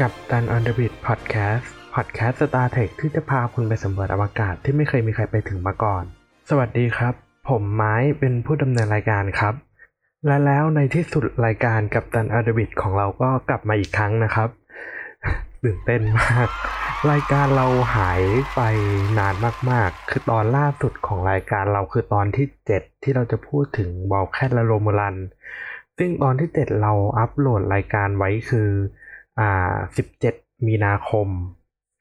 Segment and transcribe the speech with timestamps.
[0.00, 6.04] Captain on the Bridge พอดแคสต์พอดแคสต์ Star Trek ที่จะพาคุณไปสำรวจอวกาศที่ไม่เคยมีใครไปถึงมาก่อน
[6.50, 7.14] สวัสดีครับ
[7.48, 9.54] ผมไม้เป็นผู้ดำเนินรายการครับ
[10.26, 14.48] และแล้วในที่สุดรายการ Captain on the Bridge ของเราก็กลับมาอีกครั้งนะครับ
[15.64, 16.48] ตื่นเต้นมาก
[17.10, 18.22] รายการเราหาย
[18.54, 18.60] ไป
[19.18, 19.34] นาน
[19.70, 25.16] มากๆ คือตอนล่าสุดของรายการเราคือตอนที่ 7 ที่เราจะพูดถึง Vulcan และ Romulan
[25.98, 28.70] ซึ่งตอนที่ 7 เราอัปโหลดรายการไว้คือ
[29.40, 29.74] อ่า
[30.20, 31.28] 17มีนาคม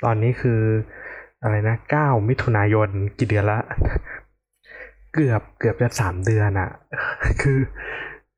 [0.03, 0.61] ตอนนี้คือ
[1.43, 3.59] อะไรนะ9มิถุนายนกี่เดือนละ
[5.13, 6.69] เกือบเกือบจะสามเดือนอะ
[7.41, 7.59] คือ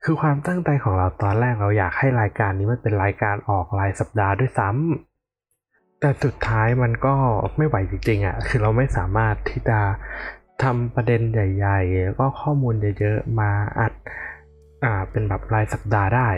[0.03, 7.15] คือความตั้งใจของเราตอนแรกเราอยากให้รายการนี้มันเป็นรายการออกรายสัปดาห์ด้วยซ้ำแต่สุดท้ายมันก็
[7.57, 9.79] ไม่ไหวจริงๆอะคือเราไม่สามารถที่จะ
[10.63, 13.93] ทำประเด็นใหญ่ๆ แล้วก็ข้อมูลเยอะๆ มาอัด
[14.83, 16.30] อ่าเป็นแบบรายสัปดาห์ได้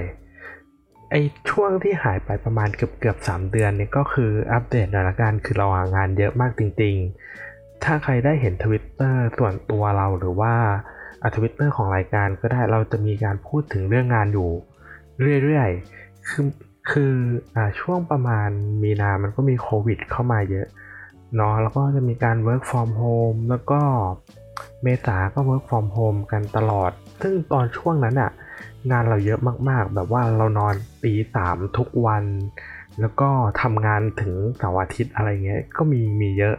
[1.16, 1.20] ไอ
[1.50, 6.96] ช่วงที่หายไปประมาณเกือบเกือบสามเดือนเนี่ยก็คืออัปเดตหน่อยละกันคือเรางานเยอะมากจริง
[7.40, 10.54] ๆ ถ้าใครได้เห็นทวิตเตอร์ส่วนตัวเราหรือว่า
[11.22, 14.50] อ่ทวิตเตอร์ของรายการก็ได้เราจะมีการพูดถึงเรื่องงานอยู่
[15.44, 16.48] เรื่อยๆ คือ
[16.92, 17.16] คือ
[17.56, 18.50] อ่าช่วงประมาณ
[18.84, 20.68] มีนา มันก็มีโควิดเข้ามาเยอะ
[21.36, 23.80] เนาะแล้วก็จะมีการ work from home แล้วก็
[24.84, 28.32] เมษาก็ work from home กันตลอด ซึ่งตอนช่วงนั้นอะ
[28.92, 29.40] งานเราเยอะ
[29.70, 32.24] มากๆ แบบว่าเรานอนตีสามทุกวัน
[33.00, 33.30] แล้วก็
[33.62, 36.56] ทำงานถึงเสาร์อาทิตย์อะไรเงี้ยก็มีมีเยอะ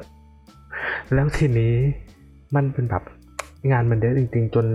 [1.12, 1.75] แล้วทีนี้
[2.55, 3.02] มันเป็นแบบ
[3.70, 4.67] งานมันเยอะจริง ๆ จน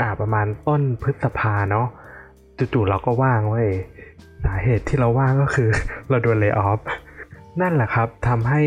[0.00, 1.86] อ่าประมาณต้นพฤษภาเนาะ
[2.74, 3.70] จู่ๆเราก็ว่างเว้ย
[4.44, 5.68] สาเหตุที่เราว่างก็คือ
[6.08, 6.80] เราโดนเล y o อ f
[7.60, 8.62] นั่นแหละครับทำให้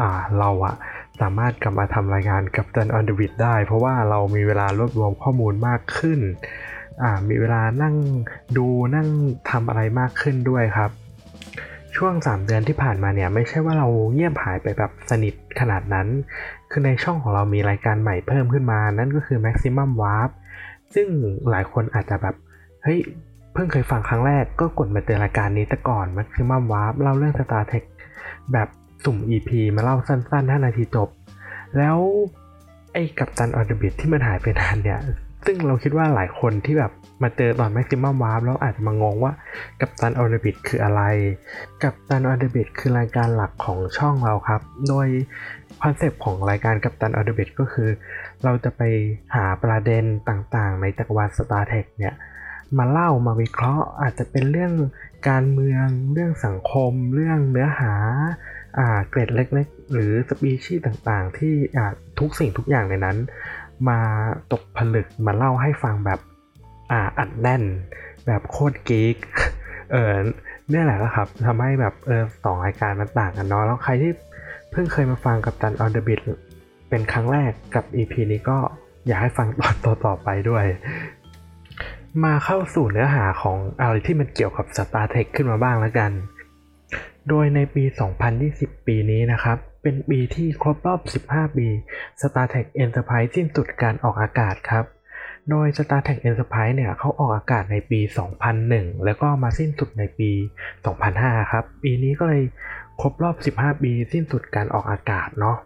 [0.00, 0.74] อ่าเราอะ
[1.20, 6.20] สามารถกลับมาทำรายการกับจันออนเดวิดได้ เพราะว่าเรามีเวลารวบรวมข้อมูลมากขึ้น
[7.28, 7.94] มีเวลานั่ง
[8.56, 8.66] ดู
[8.96, 9.08] นั่ง
[9.50, 10.90] ทำอะไรมากขึ้นด้วยครับ
[11.96, 16.08] ช่วง 3 เดือนที่ผ่านมาเนี่ยไม่ใช่ว่าเราเงียบหายไปแบบสนิทขนาดนั้น
[16.70, 20.30] คือในช่องของเรามีรายการใหม่เพิ่มขึ้นมา นั่นก็คือ Maximum Warp
[20.94, 21.06] ซึ่ง
[21.50, 22.34] หลายคนอาจจะแบบ
[22.82, 22.98] เฮ้ย
[23.52, 27.84] เพิ่งเคยฟังครั้งแรกก็กดมาเจอรายการนี้แต่ก่อน Maximum Warp เล่าเรื่อง Star Trek
[28.52, 28.68] แบบ
[29.04, 31.08] สุ่ม EP มาเล่าสั้นๆ 5 นาทีจบ
[31.76, 31.96] แล้ว
[32.92, 35.00] ไอ้ Captain on the Bridge ที่มันหายไปนานเนี่ย
[35.46, 36.92] ซึ่งเราคิดว่าหลายคนที่แบบ
[37.22, 39.32] มาเจอตอน Maximum Warp แล้วอาจจะมางงว่า
[39.80, 41.02] Captain on the Bridge คืออะไร
[41.82, 45.08] Captain on the Bridge คือรายการหลักของช่องเราครับ โดย
[45.82, 47.88] คอนเซปต์ของรายการ Captain on the Bridge ก็คือ
[48.44, 48.82] เราจะไป
[49.34, 52.14] หาประเด็นต่างๆ ในจักรวาล Star Trek เนี่ย
[52.78, 54.72] มาเล่ามาวิเคราะห์อาจจะเป็นเรื่อง
[55.28, 57.92] การเมือง เรื่องสังคม เรื่องเนื้อหา
[58.78, 63.16] อ่าเกรดเล็กๆ หรือสปีชีส์ต่างๆ ที่อ่าทุกสิ่งทุกอย่างในนั้น
[63.88, 64.00] มา
[64.52, 66.20] ตกผลึกมาเล่าให้ฟังแบบ
[66.90, 67.62] อ่าอัดแน่น
[68.26, 69.16] แบบโคตรกิ๊ก
[69.92, 70.12] เออ
[70.70, 74.12] เนี่ยแหละครับทำให้แบบเออสองรายการมันต่างกันเนาะแล้วใครที่
[74.70, 76.20] เพิ่งเคยมาฟังกับตันออนเดอะบิท
[76.88, 78.58] เป็นครั้งแรกกับ EP นี้ก็
[79.06, 79.74] อยากให้ฟังตอน
[80.06, 80.64] ต่อๆไปด้วย
[82.24, 86.10] มาเข้าสู่เนื้อหาของอะไรที่มันเกี่ยวกับ Star Trek ขึ้นมาบ้างแล้วกัน
[87.28, 87.84] โดยในปี
[88.36, 91.68] 2020 ปีนี้นะครับ เป็นปีที่ครบรอบ 15 ปี
[92.20, 94.84] Star Trek Enterprise สิ้นสุดการออกอากาศครับ
[95.50, 98.00] โดย Star Trek Enterprise เนี่ยเขาออกอากาศในปี
[98.52, 100.30] 2001 แล้วก็มาสิ้นสุดในปี
[100.92, 102.42] 2005 ครับ ปีนี้ก็เลย
[103.00, 105.56] ครบรอบ 15 ปีสิ้นสุดการออกอากาศเนาะ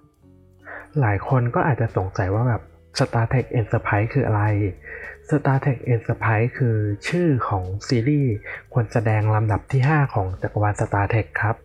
[1.01, 2.63] หลายคนก็อาจจะสงสัยว่าแบบ
[2.99, 4.43] Star Trek Enterprise คืออะไร
[5.29, 6.77] Star Trek Enterprise คือ
[7.09, 8.33] ชื่อของซีรีส์
[8.75, 11.57] คนแสดงลำดับที่ 5 ของจักรวาล Star Trek ครับ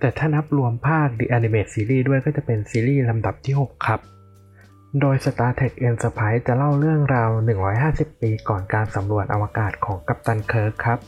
[0.00, 4.00] แต่ถ้านับรวมภาค The Animated Series ด้วยก็จะเป็นซีรีส์ลำดับที่ 6 ครับ
[5.00, 7.30] โดย Star Trek Enterprise จะเล่าเรื่องราว
[7.76, 10.98] 150 ปีก่อนการสำรวจอวกาศของกัปตันเคิร์กครับ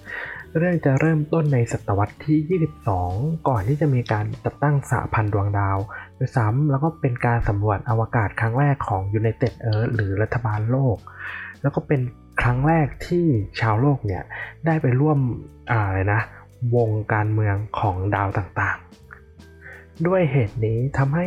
[0.58, 2.60] เรื่องจะเริ่มต้นในศตวรรษที่
[2.90, 5.76] 22 ก่อนที่จะมีการจัดตั้งสหพันธ์ดวงดาว
[6.18, 10.96] ด้วยซ้ำแล้วก็เป็นการสำรวจอวกาศครั้งแรกของ United Earth หรือรัฐบาลโลก
[11.62, 12.00] แล้วก็เป็น
[12.42, 13.26] ครั้งแรกที่
[13.60, 14.22] ชาวโลกเนี่ย
[14.66, 15.18] ได้ไปร่วม
[15.70, 16.20] อะไรนะ
[16.74, 21.26] วงการเมืองของดาวต่างๆ ด้วยเหตุนี้ทำให้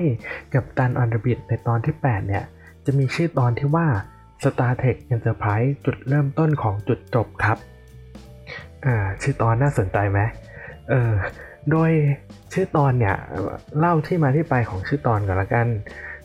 [0.54, 2.44] กัปตันออนเดบิทในตอนที่ 8 เนี่ย
[2.86, 3.88] จะมีชื่อตอนที่ว่า
[4.44, 7.58] Star Trek Enterprise จุดเริ่มต้นของจุดจบครับ
[8.86, 10.20] อ่า ชื่อตอนน่าสนใจไหม
[10.90, 11.14] เออ
[11.72, 11.92] โดย
[12.54, 13.16] ชื่อตอนเนี่ย
[13.80, 15.68] เล่าที่มาที่ไปของชื่อตอนก่อนละกัน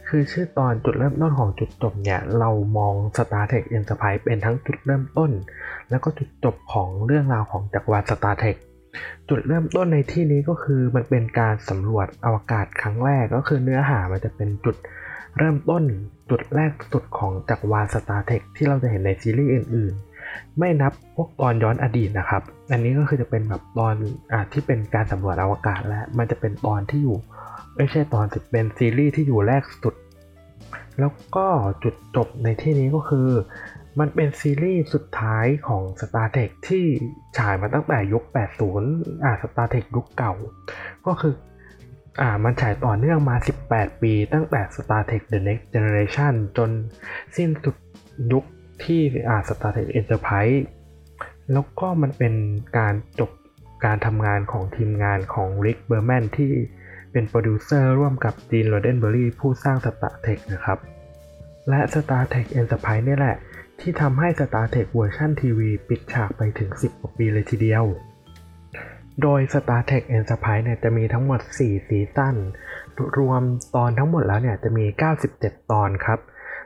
[0.09, 5.31] คือชื่อตอนจุดเริ่มต้นของจุดจบเนี่ย เรามอง Star Trek Enterprise เป็นทั้งจุดเริ่มต้น
[5.91, 8.57] แล้วก็จุดจบของเรื่องราวของจักรวาล Star Trek
[9.29, 14.77] จุดเริ่มต้นในที่นี้ก็คือมันเป็นการสำรวจอวกาศครั้งแรกก็คือเนื้อหามันจะเป็นจุด
[15.39, 15.83] เริ่มต้น
[16.31, 19.95] จุดแรกสุดของจักรวาล Star Trek ที่เราจะเห็นในซีรีส์อื่น
[20.27, 22.43] ๆ ไม่นับพวกตอนย้อนอดีตนะครับ
[22.73, 23.95] อันนี้ก็คือจะเป็นแบบตอน
[24.33, 27.17] อที่เป็นการสำรวจอวกาศแล้วมันจะเป็นตอนที่อยู่
[27.77, 29.95] ไม่ใช่ตอนสิเป็นซีรีส์ที่อยู่แรกสุด
[30.99, 31.47] แล้วก็
[31.83, 33.29] จุดจบในที่นี้ก็คือ
[34.01, 36.87] มันเป็นซีรีส์สุดท้ายของ Star Trek ที่
[37.39, 38.25] ฉายมาตั้งแต่ยุค
[38.69, 40.35] 80 อ่า Star Trek ยุคเก่า
[41.07, 41.35] ก็คือ
[42.21, 43.37] อ่า มันฉายต่อเนื่องมา
[43.69, 46.71] 18 ปี ตั้งแต่ Star Trek The Next Generation จน
[47.37, 47.77] สิ้นสุด
[48.33, 48.45] ยุค
[48.85, 50.59] ที่อ่า Star Trek Enterprise
[51.53, 52.35] แล้วก็มันเป็น
[52.79, 53.31] การจบ
[53.85, 56.53] การทำงานของทีมงานของ Rick Berman ที่
[57.13, 60.79] เป็นโปรดิวเซอร์ร่วมกับ Gene Roddenberry ผู้สร้าง Star Trek นะครับ
[61.69, 63.37] และ Star Trek Enterprise นี่แหละ
[63.83, 67.85] ที่ทำให้ Star Trek เวอร์ชันทีวีปิดฉากไปถึง 10กว่าปีเลยทีเดียว
[69.23, 72.37] โดย Star Trek Enterprise เนี่ยจะมีทั้งหมด 4 ซีซั่น
[73.19, 73.43] รวม
[73.77, 74.85] ตอนทั้งหมดแล้วเนี่ยจะมี
[75.29, 76.19] 97 ตอนครับ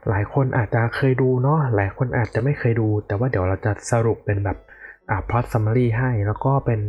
[0.08, 4.58] หลายคนอาจจะเคยดูเนาะ หลายคนอาจจะไม่เคยดู แต่ว่าเดี๋ยวเราจะสรุปเป็นแบบ
[5.10, 6.80] อ่า plot summary ให้ แล้วก็เป็น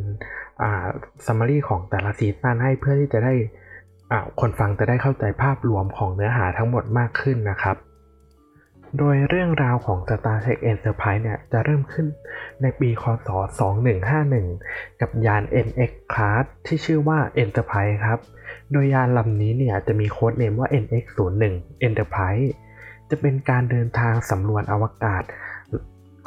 [0.62, 0.85] อ่า
[1.25, 3.33] summary ของแต่ละซีซั่นให้เพื่อที่จะได้
[4.12, 7.77] อ่าคนฟังจะได้เข้าใจภาพรวมของเนื้อหาทั้งหมดมากขึ้นนะครับ
[8.98, 12.07] โดยเรื่องราวของ Star Trek Enterprise เนี่ยจะเริ่มขึ้น
[12.62, 13.30] ในปีคศ
[14.16, 18.19] 2151 กับยาน NX Class ที่ชื่อว่า Enterprise ครับ
[18.72, 21.54] โดยยานลำนี้เนี่ยจะมีโค้ดเนมว่า NX01
[21.88, 22.48] Enterprise
[23.10, 25.24] จะเป็นการเดินทางสำรวจอวกาศ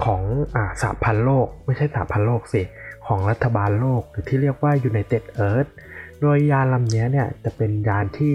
[0.04, 0.22] ของ
[0.54, 2.62] อ่าสหพันธ์โลก ไม่ใช่สหพันธ์โลกสิ
[3.06, 5.70] ของรัฐบาลโลกหรือที่เรียกว่า United Earth
[6.20, 8.34] โดยยานลำนี้เนี่ยจะเป็นยานที่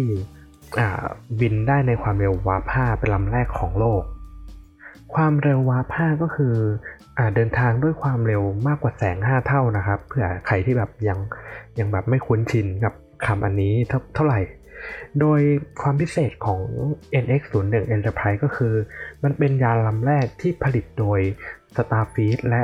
[0.80, 1.06] อ่า
[1.40, 4.04] บินได้ในความเร็ววาร์ป5เป็นลำแรกของโลก
[5.16, 6.54] ความเร็ววาร์ป5ก็คือ
[7.18, 11.20] อเดินทางด้วยความเร็วมากกว่าแสง 5 เท่านะครับ เผื่อใครที่แบบยัง
[11.80, 12.94] ยังแบบไม่คุ้นชินกับ
[13.26, 14.40] คำอันนี้เท่าเท่าไหร่
[15.20, 15.40] โดย
[15.82, 16.62] ความพิเศษของ
[17.24, 18.74] NX01 Enterprise ก็คือ
[19.24, 21.20] มันเป็นยานลำแรกที่ผลิตโดย
[21.76, 22.64] Starfleet และ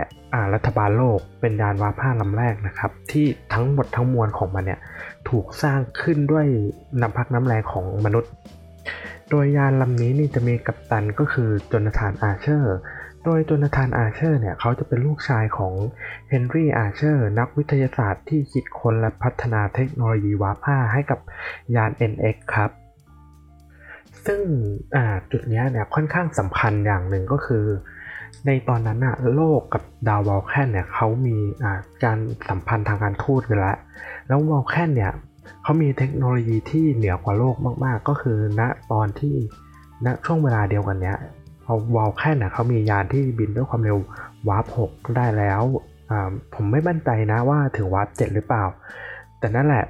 [0.54, 4.80] รัฐบาลโลก เป็นยานวาร์ป5ลำแรกนะครับ ที่ทั้งหมดทั้งมวลของมันเนี่ย
[5.30, 6.46] ถูกสร้างขึ้นด้วย
[7.02, 8.32] น้ำพักน้ำแรงของมนุษย์
[9.32, 12.76] โดยยานลำนี้นี่จะมีกัปตันก็คือ Jonathan Archer
[13.24, 15.74] โดย Jonathan Archer เนี่ยเขาจะเป็นลูกชายของ
[16.30, 21.20] Henry Archer นักวิทยาศาสตร์ที่คิดค้นและพัฒนาเทคโนโลยี warp 5ให้กับ
[21.76, 22.72] ยาน NX ครับ
[24.26, 24.42] ซึ่ง
[25.32, 27.66] จุดนี้เนี่ยค่อนข้างสำคัญอย่างหนึ่งก็คือ
[28.46, 31.38] ในตอนนั้นอะโลกกับดาว Vulcan เนี่ยเขามี
[32.04, 32.20] การ
[32.50, 33.78] สัมพันธ์ทางการทูตกันแล้ว
[34.28, 35.12] แล้ว Vulcan เนี่ย
[35.64, 37.56] เขามีเทคโนโลยีที่เหนือกว่าโลก
[37.86, 38.62] มาก ๆ ก็คือณ
[38.92, 39.36] ตอนที่
[40.06, 41.18] ณช่วงเวลาเดียวกันเนี้ย
[41.64, 43.98] เอา Vulcan เนี่ยเขามียานที่บินด้วยความเร็ว
[44.48, 45.62] warp 6ได้แล้ว
[46.54, 48.64] ผมไม่มั่นใจนะว่าถึง warp 7หรือเปล่า
[49.40, 49.86] แต่นั่นแหละ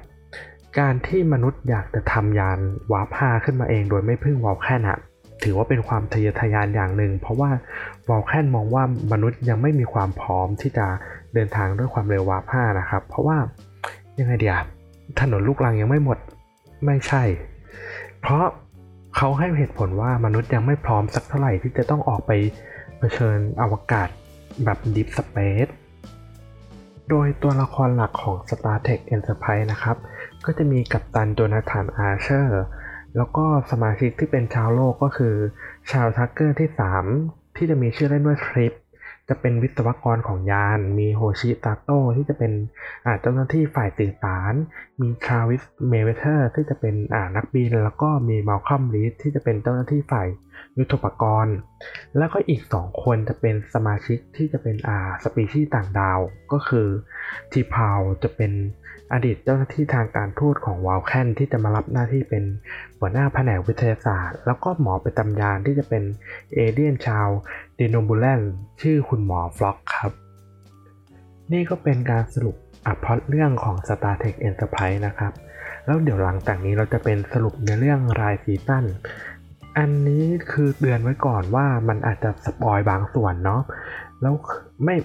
[0.78, 2.58] การที่มนุษย์อยากจะทำยาน
[2.92, 4.98] warp 5ขึ้นมาเอง โดยไม่พึ่ง Vulcan อะ
[5.42, 7.50] ถือว่าเป็นความทะเยอทะยานอย่างหนึ่ง เพราะว่า
[8.08, 10.86] Vulcan มองว่ามนุษย์ยังไม่มีความพร้อมที่จะ
[11.34, 13.36] เดินทางด้วยความเร็ว warp 5นะครับ เพราะว่า
[14.18, 14.56] ยังไงเดีย
[15.20, 16.18] ถนนลูกรังยังไม่หมด
[16.86, 17.22] ไม่ใช่
[18.20, 18.44] เพราะ
[19.16, 22.30] เขาให้เหตุผลว่ามนุษย์ยังไม่พร้อมสักเท่าไหร่ที่จะต้องออกไป
[22.98, 24.08] เผชิญอวกาศ
[24.64, 25.68] แบบ deep space
[27.10, 29.96] โดยตัวละครหลักของ Star Trek Enterprise นะครับ
[30.44, 32.62] ก็จะมีกัปตัน Jonathan Archer
[33.16, 35.34] แล้วก็สมาชิกที่เป็นชาวโลกก็คือ
[35.92, 36.68] Charles Tucker ที่
[37.12, 38.72] 3 ที่จะมีชื่อเล่นว่าทริป
[39.28, 42.52] จะเป็นวิศวกรของยาน มี Hoshi Sato ที่จะเป็น
[43.20, 44.54] เจ้าหน้าที่ฝ่ายสื่อสาร
[45.00, 46.94] มี Travis Mayweather ที่จะเป็น
[47.36, 50.28] นักบิน แล้วก็มี Malcolm Reed ที่จะเป็นเจ้าหน้าที่ฝ่าย
[50.78, 51.56] ยุทโธปกรณ์
[52.16, 56.20] แล้วก็อีก 2 คนจะเป็นสมาชิกที่จะเป็นอ่าสปีชีส์ต่างดาว
[56.52, 56.88] ก็คือ
[57.52, 58.52] T'Pol จะเป็น
[59.12, 62.44] อดีตเจ้าหน้าที่ทางการทูตของ Vulcan ที่จะมารับหน้าที่เป็น
[62.98, 66.02] หัวหน้าแผนกวิทยาศาสตร์ แล้วก็หมอประจำยานที่จะเป็น
[66.54, 67.28] เอเดียนชาว
[67.82, 68.40] Denobulan
[68.80, 70.12] ชื่อคุณหมอ Phlox ครับ
[71.52, 75.32] นี่ก็เป็นการสรุปอัพพอตเรื่องของ Star Trek Enterprise นะครับ
[75.84, 78.84] แล้วเดี๋ยวหลังจากนี้เราจะเป็นสรุปในเรื่องราย season
[79.78, 83.62] อันนี้คือเตือนไว้ก่อนว่ามันอาจจะ spoil บางส่วนเนาะ
[84.22, 84.34] แล้ว
[84.84, 84.96] ไม่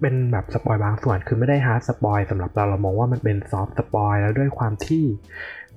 [0.00, 5.04] เป็นแบบ spoil บางส่วนคือไม่ได้ hard spoil สำหรับเราเรามองว่ามันเป็น soft spoil แล้วด้วยความที่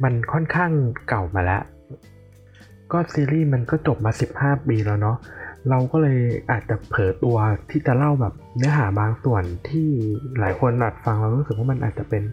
[0.03, 0.71] มันค่อนข้าง
[1.09, 1.61] เก่ามาแล้ว
[2.91, 5.17] ก็ซีรีส์มันก็จบมา 15 ปีแล้วเนาะ
[5.69, 6.19] เราก็เลย
[6.51, 7.37] อาจจะเผลอตัว
[7.69, 9.87] ที่จะเล่าแบบเนื้อหาบางส่วนที่
[10.39, 12.23] หลายคนอาจฟังเรารู้สึกว่ามันอาจจะเป็น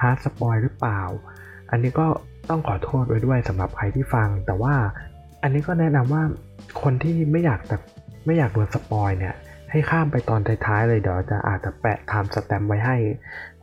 [0.00, 1.00] hard spoil หรือเปล่า
[1.70, 2.06] อันนี้ก็
[2.50, 4.74] ต้องขอโทษไว้ด้วยสำหรับใครที่ฟัง แต่ว่า
[5.42, 6.22] อันนี้ก็แนะนำว่า
[6.82, 7.76] คนที่ไม่อยากแต่
[8.26, 9.34] ไม่อยากโดนสปอยเนี่ย
[9.70, 12.96] ให้ข้ามไปตอนท้ายๆเลยเดี๋ยวจะอาจจะแปะ timestamp ไว้ให้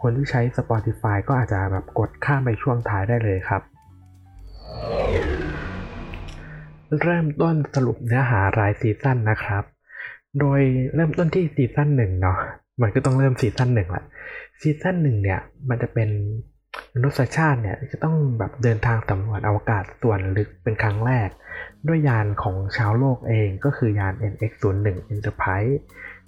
[0.02, 3.62] คนที่ใช้ Spotify ก็อาจจะแบบกดข้ามไปช่วงท้ายได้เลยครับ
[7.00, 9.64] เริ่มต้นสรุปเนื้อหารายซีซั่นนะครับ
[10.40, 10.60] โดย
[10.96, 12.38] เริ่มต้นที่ซีซั่นหนึ่งเนาะ
[12.82, 14.04] มันก็ต้องเริ่มซีซั่นหนึ่งละ
[14.62, 16.10] ซีซั่นหนึ่งเนี่ย มันจะเป็น
[16.94, 21.30] มนุษยชาติเนี่ยจะต้องแบบเดินทางสำรวจอวกาศส่วนลึกเป็นครั้งแรก
[21.88, 25.76] ด้วยยานของชาวโลกเองก็คือยาน NX01 Enterprise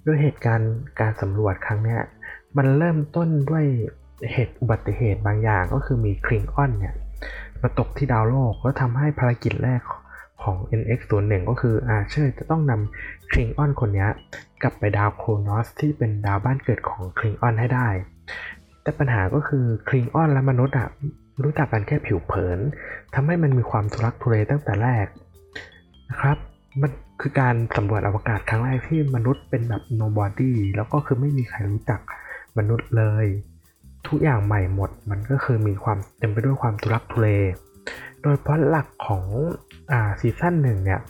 [0.06, 1.98] ด้วยเหตุการณ์การสำรวจครั้งนี้
[2.56, 3.64] มันเริ่มต้นด้วย
[4.32, 6.94] เหตุอุบัติเหตุบางอย่างก็คือมีคลิงออนเนี่ย
[7.62, 9.82] มาตกที่ดาวโลกแล้วทำให้ภารกิจแรก
[10.44, 14.06] ของ NX01 ก็คืออาเชอร์จะต้องนำคลิงออนคนนี้
[14.62, 17.88] กลับไปดาวโครนอสที่เป็นดาวบ้านเกิดของคลิงออนให้ได้
[18.82, 20.88] แต่ปัญหาก็คือคลิงออนและมนุษย์อะ
[21.42, 22.58] รู้จักกันแค่ผิวเผิน
[23.14, 25.06] ทำให้มันมีความทุรักทุเลตั้งแต่แรก
[26.10, 26.36] นะครับ
[26.80, 32.00] มันคือการสำรวจอวกาศครั้งแรกที่มนุษย์เป็นแบบ nobody แล้วก็คือไม่มีใครรู้จัก
[32.58, 33.26] มนุษย์เลย
[34.06, 37.28] ทุกอย่างใหม่หมดมันก็คือมีความเต็มไปด้วยความทุรักทุเล
[38.22, 39.24] โดยเพราะหลักของ
[39.92, 41.00] อ่าซีซั่นหนึ่งเนี่ย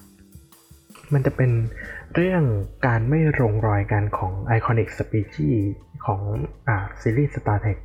[1.12, 1.50] มันจะเป็น
[2.14, 2.42] เรื่อง
[2.86, 5.50] การไม่ลงรอยกันของ iconic species
[6.06, 6.20] ของ
[6.68, 7.78] อ่าซีรีส์ Star Trek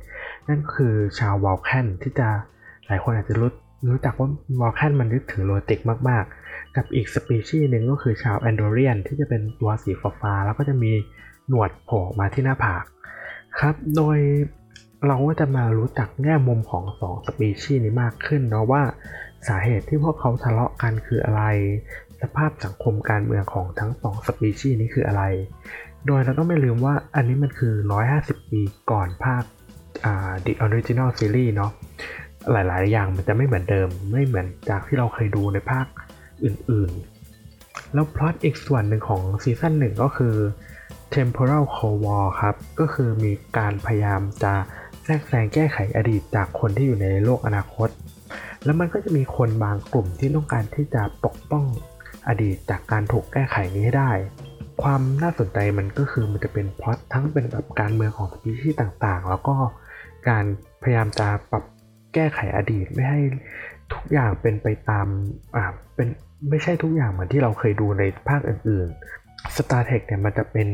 [0.48, 2.28] นั่นก็คือชาววอลแคนที่จะ
[2.86, 3.50] หลายคนอาจจะรู้
[3.90, 4.28] รู้จักว่า
[4.60, 10.92] วอลแคนมันนึกถึงโรติกมาก ๆ กับอีกสปีชีส์หนึ่งก็คือชาวแอนโดเรียนที่จะเป็นตัวสีฟ้าแล้วก็จะมี
[11.48, 12.84] หนวดโผล่มาที่หน้าผาก
[13.58, 14.18] ครับ โดย
[15.06, 18.82] เราก็จะมารู้จักแง่มุมของสองสปีชีส์นี้มากขึ้นเนาะว่า
[19.48, 21.42] สาเหตุที่พวกเขาทะเลาะกันคืออะไร
[22.20, 25.22] สภาพสังคมการเมืองของทั้งสองสปีชีส์นี้คืออะไร
[26.06, 27.74] โดยเราต้องไม่ลืมว่าอันนี้มันคือ
[28.12, 29.42] 150 ปีก่อนภาค
[30.44, 31.72] The Original Series เนาะ
[32.52, 35.86] หลายๆ อย่างมันจะไม่เหมือนเดิม ไม่เหมือนจากที่เราเคยดูในภาค
[36.44, 40.34] อื่นๆ แล้วพล็อตอีกส่วนหนึ่งของซีซั่นหนึ่งก็คือ
[41.14, 44.54] temporal cold war ครับ ก็คือมีการพยายามจะ
[45.04, 47.88] แทรกแซงแก้ไขอดีตจากคนที่อยู่ในโลกอนาคต
[48.64, 51.64] แล้วมันก็จะมีคนบางกลุ่มที่ต้องการที่จะปกป้อง
[52.28, 54.12] อดีตจากการถูกแก้ไขนี้ให้ได้
[54.82, 59.56] ความน่าสนใจมันก็คือมันจะเป็นพล็อตทั้งเป็นแบบการเมืองของสปีชีส์ต่างๆ แล้วก็
[60.28, 60.44] การ
[60.82, 61.64] พยายามจะปรับ
[62.14, 63.20] แก้ไขอดีตไม่ให้
[63.92, 65.06] ทุกอย่างเป็นไปตาม
[65.56, 65.64] อ่า
[65.94, 66.08] เป็น
[66.50, 70.68] ไม่ใช่ทุกอย่างเหมือนที่เราเคยดูในภาคอื่นๆ Star Trek เนี่ยมันจะเป็น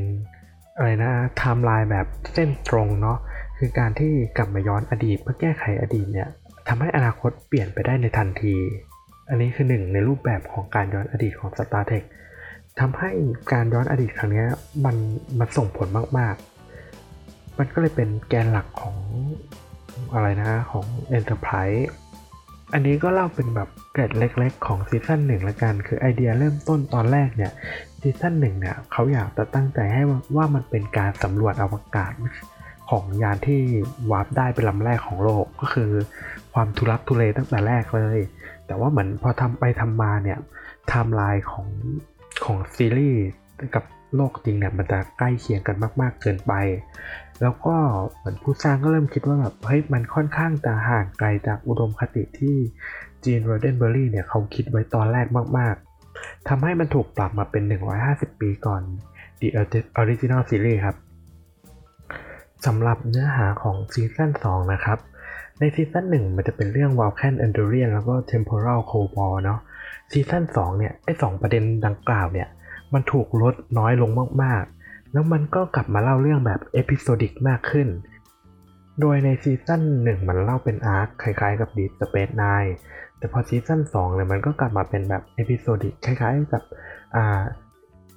[0.76, 3.18] อะไรนะไทม์ไลน์แบบเส้นตรงเนาะ
[3.58, 6.28] คือการที่กลับมาย้อนอดีตเพื่อแก้ไขอดีตเนี่ย
[6.68, 8.54] ทำให้อนาคตเปลี่ยนไปได้ในทันที
[9.28, 12.04] อันนี้คือหนึ่งในรูปแบบของการย้อนอดีตของ Star Trek
[12.80, 13.10] ทำให้
[13.52, 14.44] การย้อนอดีตครั้งนี้
[14.84, 14.96] มัน
[15.38, 16.34] มันส่งผลมาก
[16.96, 18.96] ๆ มันก็เลยเป็นแกนหลักของ
[20.12, 20.86] อะไรนะของ
[21.18, 21.82] Enterprise
[22.72, 27.52] อันนี้ก็เล่าเป็นแบบเกร็ดเล็ก ๆ ของซีซั่นหนึ่งละกัน คือไอเดียเริ่มต้นตอนแรกเนี่ย
[28.00, 30.02] ซีซั่นหนึ่งเนี่ยเขาอยากจะตั้งใจให้
[30.36, 32.12] ว่ามันเป็นการสำรวจอวกาศ
[32.90, 33.60] ของยานที่
[34.10, 35.90] วาร์ปได้เป็นลำแรกของโลกก็คือ
[36.56, 38.18] ความทุรักทุเลตั้งแต่แรกเลย
[38.66, 41.68] แต่ว่าเหมือนพอทำไปทำมาเนี่ยไทม์ไลน์ของ
[42.44, 43.22] ของซีรีส์
[43.74, 43.84] กับ
[44.14, 46.52] โลกจริงเนี่ยมันจะใกล้เคียงกันมาก ๆ เกินไป
[47.42, 47.76] แล้วก็
[48.16, 52.56] เหมือนผู้สร้างก็เริ่มคิดว่าแบบเฮ้ยมันค่อนข้างจะห่างไกลจากอุดมคติที่
[53.24, 55.26] จีนโรเดนเบอรี่เนี่ยเขาคิดไว้ตอนแรก
[55.58, 55.74] มาก
[56.12, 57.62] ๆทำให้มันถูกปรับมาเป็น
[58.02, 58.82] 150 ปีก่อน
[59.40, 59.48] The
[60.00, 60.96] Original Series ครับ
[62.66, 64.98] สำหรับเนื้อหาของซีซั่น2นะครับ
[65.60, 69.60] ในซีซั่น1มันจะเป็นเรื่อง Vulcan Andorian แล้วก็ Temporal Cold War เนาะ
[70.12, 72.48] ซีซั่น2เนี่ยไอ้สประเด็นดังกล่าวเนี่ย
[72.94, 74.10] มันถูกลดน้อยลง
[74.42, 77.88] มากๆ แล้วมันก็กลับมาเล่าเรื่องแบบ episodic มากขึ้น
[79.00, 82.72] โดยในซีซั่น1มันเล่าเป็น arc คล้ายๆกับ Deep Space Nine
[83.18, 86.62] แต่พอซีซั่น2เนี่ยมันก็กลับมาเป็นแบบ episodic คล้ายๆกับ
[87.16, 87.40] อ่า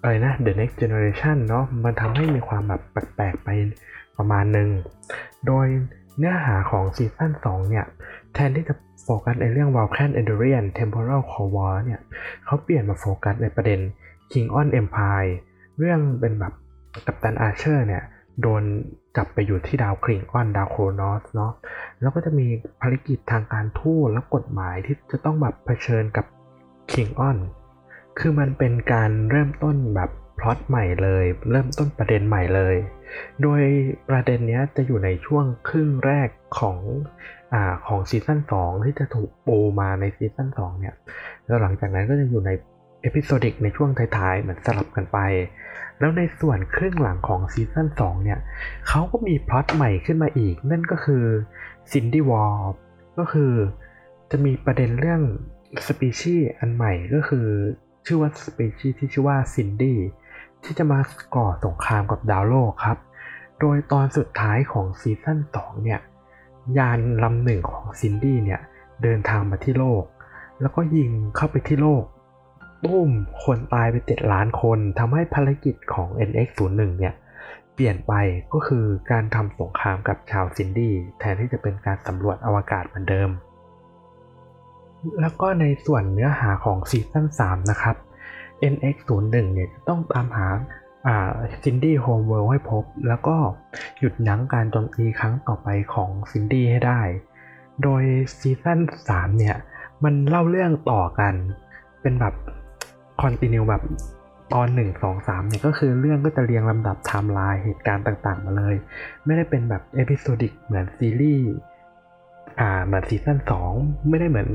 [0.01, 3.49] อะไรนะ The Next Generation เนาะมันทำให้มีความแบบแปลกๆไป
[4.17, 4.69] ประมาณหนึ่ง
[5.47, 5.67] โดย
[6.19, 7.85] เนื้อหาของซีซั่น2เนี่ย
[8.33, 11.99] แทนที่จะโฟกัสในเรื่อง Vulcan Andorian Temporal Cold War เนี่ย
[12.45, 13.79] เขาเปลี่ยนมาโฟกัสในประเด็น
[14.31, 15.31] Klingon Empire
[15.77, 16.53] เรื่องเป็นแบบ
[17.07, 18.03] กัปตันอาเชอร์เนี่ย
[18.41, 18.63] โดน
[19.17, 21.51] จับไปอยู่ที่ดาวคลิงออนดาวโครนอสเนาะ
[22.01, 22.47] แล้วก็จะมี
[22.81, 26.25] ภารกิจทางการทูตและกฎหมายที่จะต้องแบบเผชิญกับ
[26.91, 27.37] คลิงออน
[28.19, 30.09] คือมันเป็นการเริ่มต้นแบบ
[30.39, 32.75] พล็อตใหม่เลย เริ่มต้นประเด็นใหม่เลย
[33.41, 33.61] โดย
[34.09, 36.77] ประเด็นนี้จะอยู่ในช่วงครึ่งแรกของ
[37.53, 37.55] อ
[37.87, 40.95] ของซีซั่น2 ที่จะถูกปูมาในซีซั่น2เนี่ย
[41.45, 42.51] แล้วหลังจากนั้นก็จะอยู่ใน
[43.01, 45.19] episodic ในช่วงท้ายๆ เหมือนสลับกันไป
[45.99, 48.39] แล้วในส่วนครึ่งหลังของซีซั่น2เนี่ย
[48.87, 51.23] เขาก็มีพล็อตใหม่ขึ้นมาอีก นั่นก็คือ
[51.91, 52.57] Xindi War
[53.17, 53.51] ก็คือ
[54.31, 55.21] จะมีประเด็นเรื่อง
[55.87, 57.47] สปีชีส์อันใหม่ก็คือ
[58.05, 59.97] ชื่อว่าสปีชีส์ที่ชื่อว่าซินดี้
[60.63, 60.99] ที่จะมา
[61.35, 62.97] ก่อสงครามกับดาวโลกครับ
[63.59, 65.99] โดยตอนสุดท้ายของซีซั่น2เนี่ย
[66.77, 68.61] ยานลำหนึ่งของซินดี้เนี่ย
[69.03, 70.03] เดินทางมาที่โลก
[70.61, 72.03] แล้วก็ยิงเข้าไปที่โลก
[72.85, 73.09] ตุ้ม
[73.43, 77.13] คนตายไปเจ็ดล้านคนทำให้ภารกิจของ NX01 เนี่ย
[77.73, 78.13] เปลี่ยนไป
[78.53, 83.29] ก็คือการทำสงครามกับชาวซินดี้แทนที่จะเป็นการสำรวจอวกาศเหมือนเดิม
[85.21, 87.95] แล้วก็ในส่วนเนื้อหาของซีซั่น3นะครับ
[88.73, 90.47] NX01 เนี่ยจะต้องตามหา
[91.63, 93.35] Xindi homeworld ให้พบ แล้วก็
[93.99, 97.01] หยุดยั้งการโจมตีครั้งต่อไปของซินดี้ให้ได้
[97.83, 98.03] โดย
[98.37, 99.55] ซีซั่น3เนี่ย
[100.03, 101.33] มันเล่าเรื่องต่อกัน
[102.01, 102.33] เป็นแบบ
[103.21, 103.83] continue แบบ
[104.53, 108.75] ตอน 1 2 3เนี่ยก็คือเรื่องก็จะเรียงลำดับไทม์ไลน์เหตุการณ์ต่างๆ มาเลย
[109.25, 111.47] ไม่ได้เป็นแบบ episodic เหมือนซีรีส์
[112.59, 113.37] อ่าเหมือนซีซั่น
[113.73, 114.49] 2 ไม่ได้เหมือน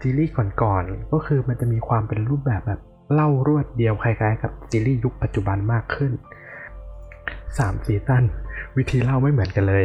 [0.00, 2.80] ซีรีส์ก่อนๆก็คือมันจะมีความเป็นรูปแบบแบบ
[3.14, 6.12] เล่ารวดเดียวคล้ายๆ กับซีรีส์ยุคปัจจุบันมากขึ้น
[7.18, 8.24] 3 ซีซั่น
[8.76, 9.84] วิธีเล่าไม่เหมือนกันเลย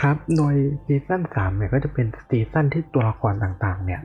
[0.00, 0.54] ครับ โดย
[0.84, 4.00] ซีซั่น3เนี่ยก็จะเป็นซีซั่นที่ตัวละครต่างๆ เนี่ย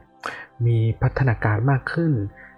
[0.65, 2.12] มีพัฒนาการมากขึ้น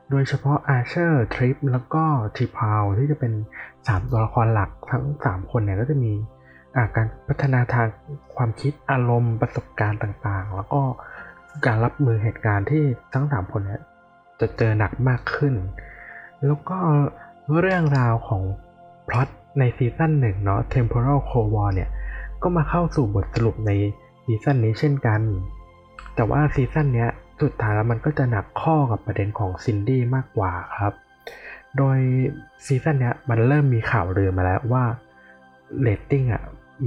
[0.09, 2.03] โดยเฉพาะอาเชอร์ทริปแล้วก็
[2.35, 3.33] ทีพาวที่จะเป็น
[3.71, 6.13] 3 ตัวละครหลักทั้ง 3 คนเนี่ยก็จะมี
[6.95, 7.87] การพัฒนาทาง
[8.35, 10.81] ความคิดอารมณ์ประสบการณ์ต่างๆ แล้วก็
[11.65, 13.81] การรับมือเหตุการณ์ที่ทั้ง 3 คนเนี่ย
[14.39, 15.55] จะเจอหนักมากขึ้น
[16.45, 16.77] แล้วก็
[17.59, 18.41] เรื่องราวของ
[19.09, 19.27] พล็อต
[19.59, 21.89] ในซีซั่นหนึ่งเนาะ Temporal Cold War เนี่ย
[22.41, 23.71] ก็มาเข้าสู่บทสรุปใน
[24.23, 25.21] ซีซั่นนี้เช่นกัน
[26.15, 27.09] แต่ว่าซีซั่นเนี้ย
[27.41, 30.93] สุดท้ายแล้วมันก็จะหนักข้อกับประเด็นของซินดี้มากกว่าครับ
[31.77, 31.97] โดย
[32.65, 34.83] ซีซั่นเนี้ยมันเริ่มมีข่าวลือมาแล้วว่า
[35.81, 36.43] เรตติ้งอะ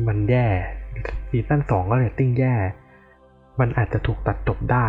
[0.06, 0.46] มันแย่
[1.30, 2.54] ซีซั่น2ก็เรตติ้งแย่
[3.60, 4.88] มันอาจจะถูกตัดจบได้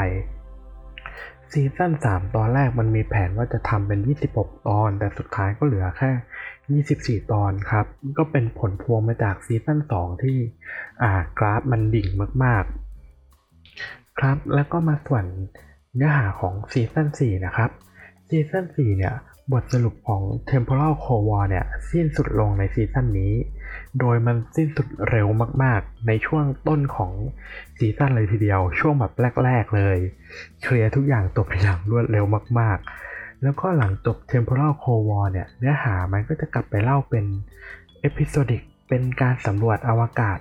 [1.51, 3.99] ซีซั่น3 ตอนแรกมันมีแผนว่าจะทำเป็น
[4.33, 6.11] 26 ตอน แต่สุดท้ายก็เหลือแค่
[7.23, 7.85] 24 ตอนครับ
[8.17, 10.37] ก็เป็นผลพวงมาจากซีซั่น2 ที่
[11.03, 12.07] อ่ากราฟมันดิ่ง
[12.43, 15.25] มากๆ ครับ แล้วก็มาส่วน
[15.95, 17.69] เนื้อหาของซีซั่น4 นะครับ
[18.27, 19.13] ซีซั่น4 เนี่ย
[19.51, 23.33] บทสรุปของ Temporal Cold War เนี่ย สิ้นสุดลงในซีซั่นนี้
[23.99, 25.27] โดยมันสิ้นสุดเร็ว
[25.63, 27.11] มากๆ ในช่วงต้นของ
[27.77, 29.13] ซีซั่นเลยทีเดียว ช่วงแบบ
[29.45, 29.97] แรก ๆ เลย
[30.63, 32.25] เคลียร์ทุกอย่างจบอย่างรวดเร็ว
[32.59, 32.77] มาก
[33.09, 37.25] ๆ แล้วก็หลังจบ Temporal Cold War เนี่ย เนื้อหามันก็จะกลับไปเล่าเป็น
[37.99, 40.39] episodic เป็นการสำรวจอวกาศ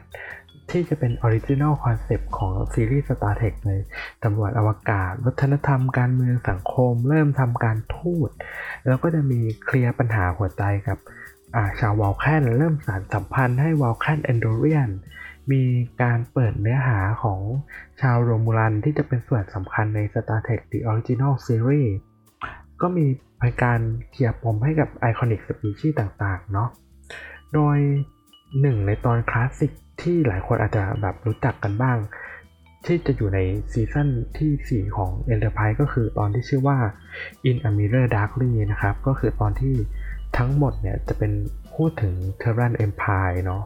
[0.70, 3.80] ที่จะเป็น original concept ของซีรีส์ Star Trek เลย
[4.24, 8.30] สำรวจอวกาศ วัฒนธรรมการเมืองสังคม เริ่มทำการทูต
[8.86, 10.98] แล้วก็จะมีเคลียร์ปัญหาหัวใจกับ
[11.80, 14.90] ชาววอลแคนเริ่มสานสัมพันธ์ให้วอลแคนแอนโดเรียน
[15.52, 15.62] มี
[16.02, 17.40] การเปิดเนื้อหาของ
[18.00, 21.90] ชาวโรมูลันที่จะเป็นส่วนสำคัญใน Star Trek The Original Series
[22.80, 23.06] ก็มี
[23.64, 26.68] การเคลียร์ปมให้กับ iconic species ต่างๆ เนาะ
[27.54, 27.78] โดย
[28.60, 31.98] หนึ่งในตอนคลาสสิกที่หลายคนอาจจะแบบรู้จักกันบ้าง
[32.86, 33.38] ที่จะอยู่ใน
[33.72, 34.08] ซีซั่น
[34.38, 36.78] ที่ 4 ของ Enterprise ก็คือตอนที่ชื่อว่า
[37.48, 39.74] In a Mirror Darkly นะครับ ก็คือตอนที่
[40.38, 41.32] ทั้งหมดเนี่ยจะเป็น
[41.74, 43.62] พูดถึง Terran Empire เนาะ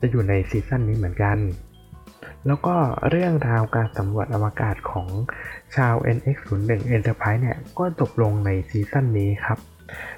[0.00, 1.38] จะอยู่ในซีซั่นนี้เหมือนกัน
[2.46, 2.74] แล้วก็
[3.10, 5.08] เรื่องราวการสำรวจอวกาศของ
[5.76, 9.58] ชาว NX01 Enterprise เนี่ยก็จบลงในซีซั่นนี้ครับ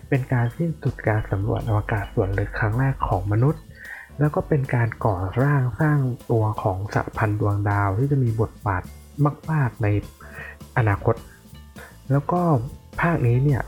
[0.09, 3.63] เป็นการสิ้นสุดการสำรวจอวกาศส่วนลึกครั้งแรกของมนุษย์
[4.21, 5.99] แล้วก็เป็นการก่อร่างสร้าง
[6.31, 8.83] ตัวของสหพันธ์ดวงดาวที่จะมีบทบาท
[9.51, 9.87] มาก ๆ ใน
[10.79, 11.15] อนาคต
[12.11, 12.41] แล้วก็
[13.01, 13.63] ภาคนี้เนี่ย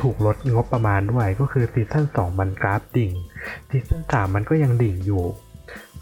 [0.00, 3.10] ถูกลดงบประมาณด้วยก็คือซีซั่น2มันกราฟดิ่ง
[3.68, 5.24] ซีซั่น3มันก็ยังดิ่งอยู่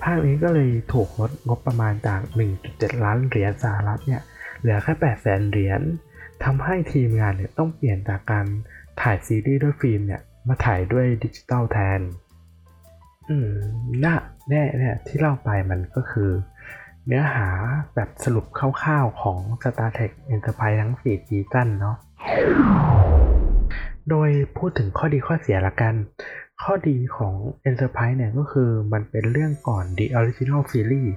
[0.03, 2.21] ภาคนี้ก็เลยถูกลดงบประมาณจาก
[2.63, 4.23] 1.7 ล้านเหรียญสหรัฐเนี่ย
[4.61, 5.81] เหลือแค่8แสนเหรียญ
[6.45, 8.47] ทำให้ทีมงานเนี่ยต้องเปลี่ยนจากการ
[9.01, 12.01] ถ่ายซีรีส์ด้วยฟิล์มเนี่ยมาถ่ายด้วยดิจิตอลแทน
[13.29, 13.51] อืม
[14.05, 14.15] น่า
[14.51, 16.31] แน่เนี่ยที่เล่าไปมันก็คือ
[17.07, 17.49] เนื้อหา
[17.95, 21.97] แบบสรุปคร่าวๆของ Star Trek Enterprise ทั้ง 4 ซีซั่นเนาะ
[24.11, 25.95] โดยพูดถึงข้อดีข้อเสียละกัน
[26.63, 27.35] ข้อดีของ
[27.69, 31.13] Enterprise เนี่ยก็คือมันเป็นเรื่องก่อน The Original Series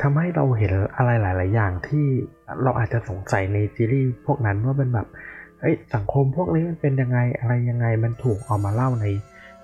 [0.00, 2.06] ทำให้เราเห็นอะไรหลาย ๆ อย่างที่
[2.62, 5.06] เราอาจจะสงสัยในซีรีส์พวกนั้นว่าเป็นแบบ
[5.60, 9.06] เอ้ยสังคมพวกนี้มันเป็นยังไงอะไรยังไงมันถูกเอามาเล่าใน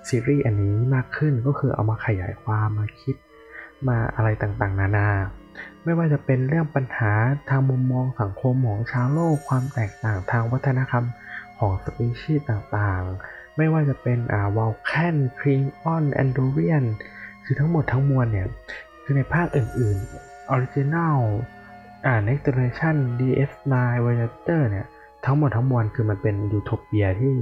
[0.07, 3.15] ซีรีส์อันนี้มากขึ้นก็คือเอามาขยายความมาคิด
[3.87, 5.09] มาอะไรต่างๆ นานา
[5.83, 7.11] ไม่ว่าจะเป็นเรื่องปัญหา
[7.49, 11.05] ทางมุมมองสังคมของชาวโลกความแตกต่างทางวัฒนธรรม
[11.63, 16.83] ของสปีชีส์ต่างๆ ไม่ว่าจะเป็นอ่าวอลแคนคลิงออนแอนโดเรียน
[17.43, 18.47] คือทั้งหมดทั้งมวลเนี่ย
[19.03, 21.17] คือในภาคอื่นๆ Original
[22.05, 23.73] อ่า Next Generation DS9
[24.05, 24.87] Voyager เนี่ย
[25.25, 27.35] ทั้งหมดทั้งมวลคือมันเป็นยูโทเปียที่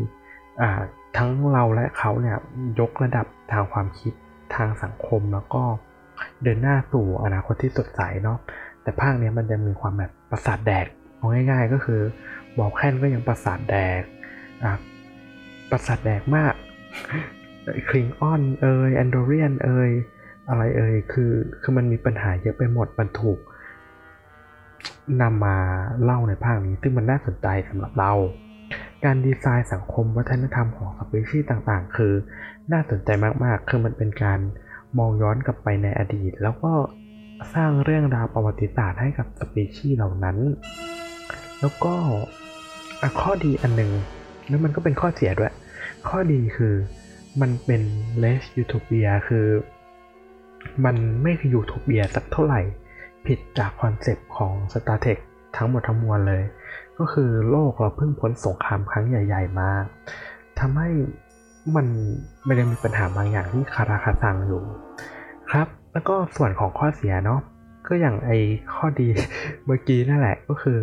[0.62, 0.82] อ่า
[1.18, 2.38] ทั้งเราและเขาเนี่ย
[2.80, 4.14] ยกระดับทางความคิด
[4.56, 5.64] ทางสังคมแล้วก็
[6.44, 8.38] เดินหน้าสู่อนาคตที่สดใสเนาะ
[8.84, 10.86] แต่ภาคนี้มันจะมีความแบบประสาทแดก
[11.18, 12.02] เอาง่าย ๆ ก็คือ
[12.60, 14.02] บอกแค่นก็ยังประสาทแดก
[15.72, 16.54] ประสาทแดกมาก
[17.90, 19.90] คลิงออนเอยแอนโดเรียนเอย
[20.50, 23.40] อะไรเอ่ยคือคือมันมีปัญหาเยอะไปหมดมันถูก
[25.22, 25.58] นำมา
[26.04, 28.14] เล่าในภาคนี้ ซึ่งมันน่าสนใจสำหรับเรา
[29.06, 32.14] การดีไซน์สังคมวัฒนธรรมของสปีชีส์ต่างๆ คือ
[32.72, 33.10] น่าสนใจ
[33.44, 34.40] มากๆ คือมันเป็นการ
[34.98, 36.72] มองย้อนกลับไปในอดีต แล้วก็
[37.54, 40.38] สร้างเรื่องราวประวัติศาสตร์ให้กับสปีชีส์เหล่านั้น
[41.60, 41.94] แล้วก็
[43.22, 43.92] ข้อดีอันหนึ่ง
[44.48, 45.54] แล้วมันก็เป็นข้อเสียด้วย
[46.10, 46.74] ข้อดีคือ
[47.42, 47.82] มันเป็น
[48.20, 49.46] less utopia คือ
[50.86, 52.62] มันไม่คือยูโทเปียสักเท่าไหร่
[53.26, 55.20] ผิดจากคอนเซปต์ของ Star Trek
[55.58, 56.44] ทั้งหมดทั้งมวลเลย
[56.98, 59.70] ก็คือโลกเราเพิ่งพ้นสงครามครั้งใหญ่ ๆ มา
[60.60, 60.90] ทำให้
[61.76, 61.88] มัน
[62.46, 64.62] ไม่ได้มีปัญหาบางอย่างที่คาราคาซังอยู่
[65.52, 67.40] ครับ แล้วก็ส่วนของข้อเสียเนาะ
[67.88, 68.32] ก็อย่างไอ
[68.74, 69.08] ข้อดี
[69.66, 70.80] เมื่อกี้นั่นแหละก็คือ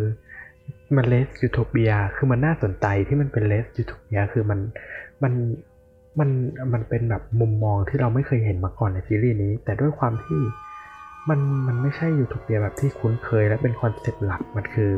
[0.95, 4.59] มัน less utopia คือมันน่าสนใจที่มันเป็น less utopia คือมัน
[5.23, 5.33] มัน
[6.19, 6.29] มัน
[6.73, 10.41] มันเป็นแบบมุมมองที่เราไม่เคยเห็นมาก่อนในซีรีส์นี้ แต่ด้วยความที่
[11.29, 14.91] มันมันไม่ใช่ยูโทเปียแบบที่คุ้นเคยและเป็นคอนเซ็ปต์หลักมันคือ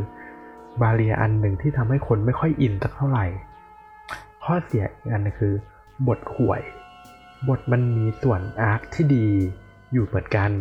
[0.81, 3.25] barrier อันหนึ่งที่ทำให้คนไม่ค่อยอินสักเท่าไหร่
[4.43, 5.53] ข้อเสียอีกอันนึงคือ
[6.07, 6.61] บทห่วย
[7.49, 9.27] บทมันมีส่วนอาร์คที่ดี
[9.93, 10.51] อยู่เหมือนกัน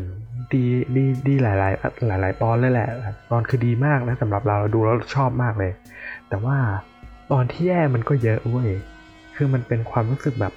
[0.54, 0.64] ดี
[0.96, 1.72] ดีดีหลายหลาย
[2.08, 2.88] หลายหลายตอนเลยแหละ
[3.30, 5.72] ตอนคือดีมากนะสำหรับเราดูแล้วชอบมากเลย
[6.28, 6.56] แต่ว่า
[7.32, 8.70] ตอนที่แย่มันก็เยอะเว้ย
[9.36, 10.52] คือมันเป็นความรู้สึกแบบ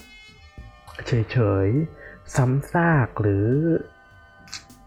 [1.07, 3.47] เฉยๆ ซ้ำซากหรือ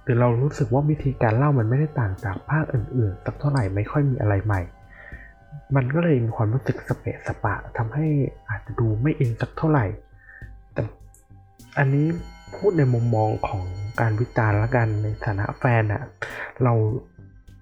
[0.02, 4.60] หรือเรารู้สึกว่าวิธีการเล่ามันไม่ได้ต่างจากภาคอื่นๆสักเท่าไหร่ไม่ค่อยมีอะไรใหม่
[5.76, 8.06] มันก็เลยมีความรู้สึกสเปะสปะทำให้
[8.48, 9.86] อาจจะดูไม่อินสักเท่าไหร่
[10.72, 10.82] แต่
[11.78, 12.06] อันนี้
[12.54, 13.62] พูดในมุมมองของ
[14.00, 16.02] การวิจารณ์ละกันในฐานะแฟนอะ
[16.62, 16.72] เรา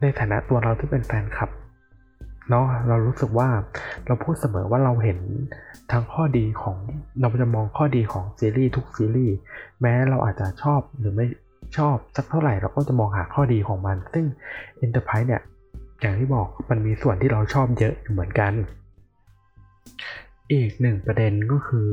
[0.00, 1.50] ในฐานะตัวเราที่เป็นแฟนคลับ
[2.50, 3.48] เนาะเรารู้สึกว่า
[4.06, 5.18] เราพูดเสมอว่าเราเห็น
[5.92, 6.76] ทั้งข้อดีของ
[7.20, 9.36] เราจะมองข้อดีของซีรีส์ทุกซีรีส์
[9.80, 11.26] แม้เราอาจจะชอบหรือไม่
[11.76, 14.26] ชอบสักเท่าไหร่เราก็จะมองหาข้อดีของมัน ซึ่ง
[14.84, 15.42] Enterprise เนี่ย
[16.00, 18.52] อย่างที่บอกมันมีส่วนที่เราชอบเยอะอยู่เหมือนกัน
[20.52, 21.88] อีกหนึ่งประเด็นก็คือ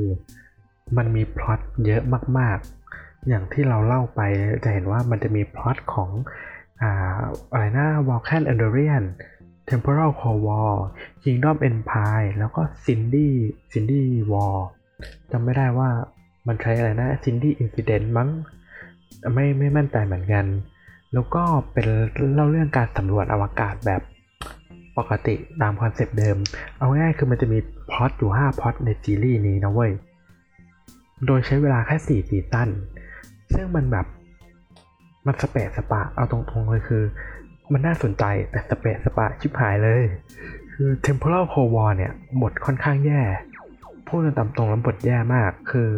[0.98, 2.02] มันมีพล็อตเยอะ
[2.40, 2.81] มากๆ
[3.30, 4.22] อย่างที่เราเล่าไป
[4.64, 6.10] จะเห็นว่ามันจะมีพล็อตของ
[6.82, 9.06] อ่าอะไรนะ Vulcan Andorian
[9.70, 10.74] Temporal Core War
[11.24, 13.30] Kingdom Empire แล้วก็ Cindy
[13.72, 14.56] Cindy War
[15.32, 15.90] จำไม่ได้ว่า
[16.48, 18.30] มันใช้อะไรนะ Cindy Incident มั้ง
[19.34, 20.46] ไม่ไม่มั่นใจเหมือนกัน
[21.14, 21.88] แล้วก็เป็น
[22.34, 24.02] เล่าเรื่องการสำรวจอวกาศแบบ
[24.98, 26.38] ปกติตามคอนเซปต์เดิม
[26.78, 27.60] เอาง่ายคือมันจะมี
[27.92, 29.92] พล็อตอยู่ 5พล็อตในซีรีส์นี้นะเว้ย
[31.26, 32.70] โดยใช้เวลาแค่4ซีซั่น
[33.56, 34.06] ซึ่งมันแบบ
[35.26, 37.04] มันสะเปะสะปะเอาตรงๆเลยคือ
[37.74, 40.04] มันน่าสนใจแต่สะเปะสะปะชิบหายเลย
[40.74, 42.12] คือ Temporal Cold War เนี่ย
[42.42, 43.22] บทค่อนข้างแย่
[44.08, 45.90] พูดกันตามตรงแล้วบทแย่มากคือ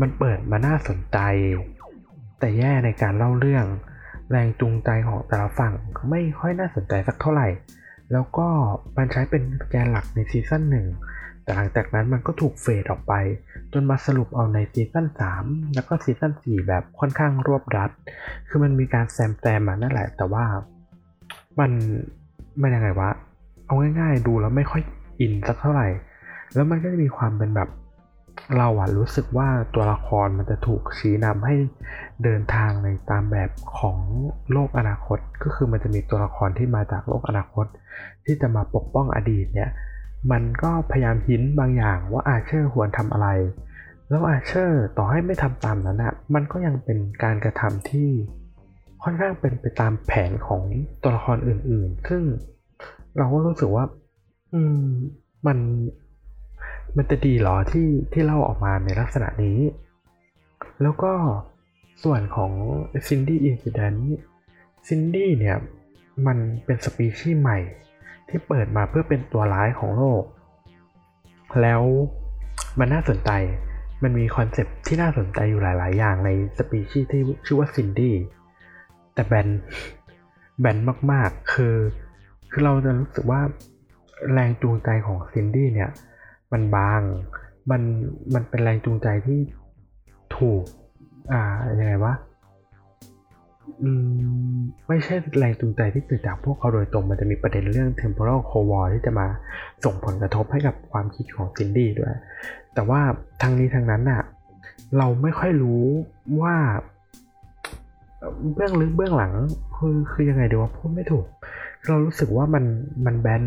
[0.00, 1.18] มันเปิดมาน่าสนใจ
[2.40, 3.64] แต่แย่ในการเล่าเรื่อง
[4.30, 5.72] แรงจูงใจของแต่ละฝั่ง
[6.10, 7.48] ไม่ค่อยน่าสนใจสักเท่าไหร่
[8.12, 8.46] แล้วก็
[8.96, 10.86] มันใช้เป็นแกนหลักในซีซั่นหนึ่ง
[11.48, 13.14] แต่หลังจากนั้นมันก็ถูก fade ออกไป
[13.72, 15.06] จนมาสรุปเอาในซีซั่น
[15.40, 17.90] 3 แล้วก็ซีซั่น4 แบบค่อนข้างรวบรัด
[18.48, 20.44] คือมันมีการแซมแซมมานั่นแหละ แต่ว่า
[21.60, 21.70] มัน
[22.58, 23.10] ไม่ยังไงวะ
[23.66, 24.82] เอาง่ายๆดูแล้วไม่ค่อย
[25.20, 25.88] อินสักเท่าไหร่
[26.54, 27.68] แล้วมันก็จะมีความเป็นแบบ
[28.56, 31.54] เราอะรู้สึกว่าตัวละครมันจะถูกชี้นำให้
[32.24, 33.98] เดินทางในตามแบบของ
[34.52, 37.66] โลกอนาคต ก็คือมันจะมีตัวละครที่มาจากโลกอนาคต
[38.24, 39.70] ที่จะมาปกป้องอดีตเนี่ย
[40.30, 43.28] มันก็พยายาม hint บางอย่างว่าอาร์เชอร์ควรทำอะไร
[44.08, 48.08] แล้วอาร์เชอร์ต่อให้ไม่ทำตามนั้นอะมันก็ยังเป็นการกระทำที่
[49.02, 50.62] ค่อนข้างเป็นไปตามแผนของ
[51.02, 52.22] ตัวละครอื่นๆ ซึ่ง
[53.16, 53.84] เราก็รู้สึกว่า
[54.54, 54.86] อืม
[55.46, 55.58] มัน
[56.96, 59.58] มันจะดีหรอที่ที่เล่าออกมาในลักษณะนี้
[60.82, 61.12] แล้วก็
[62.04, 62.52] ส่วนของ
[63.08, 65.56] Xindi incident Xindi เนี่ย
[66.26, 67.58] มันเป็นสปีชีส์ใหม่
[68.28, 70.22] ที่เปิดมาเพื่อเป็นตัวร้ายของโลก
[71.62, 71.82] แล้ว
[72.78, 73.30] มันน่าสนใจ
[74.02, 78.14] มันมีคอนเซปที่น่าสนใจอยู่หลาย ๆ อย่างในสปีชีส์ที่ชื่อว่า Xindi
[79.14, 79.48] แต่แบน
[80.60, 80.76] แบน
[81.12, 81.76] มาก ๆ คือ
[82.50, 83.40] คือเราจะรู้สึกว่า
[84.32, 85.90] แรงจูงใจของ Xindi เนี่ย
[86.52, 87.00] มันบาง
[87.70, 87.82] มัน
[88.34, 89.40] มันเป็นแรงจูงใจที่
[90.36, 90.62] ถูก
[91.32, 91.42] อ่า
[91.78, 92.14] ยังไงวะ
[94.88, 99.26] ไม่ใช่แรงจูงใจที่เกิดจากพวกเขาโดยตรง มันจะมีประเด็นเรื่อง temporal c o w a r ที่จะมา
[99.84, 102.14] ส่งผลกระทบให้กับความคิดของ Xindi ด้วย
[102.74, 103.00] แต่ว่า
[103.42, 104.22] ทางนี้ทางนั้นน่ะ
[104.98, 105.84] เราไม่ค่อยรู้
[106.40, 106.54] ว่า
[108.54, 109.32] เบื้องลึกเบื้องหลัง
[109.76, 111.26] คือคือยังไงดีวว่าพูดไม่ถูก
[111.86, 112.64] เรารู้สึกว่ามัน
[113.06, 113.42] มันแบน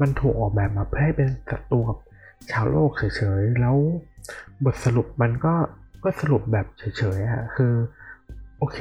[0.00, 1.98] มันถูกออกแบบมาเพื่อให้เป็นศัตรูกับ
[2.52, 3.76] ชาวโลกเฉยๆ แล้ว
[4.64, 5.54] บทสรุปมันก็
[6.04, 6.84] ก็สรุปแบบเฉ
[7.16, 7.72] ยๆอะคือ
[8.58, 8.78] โอเค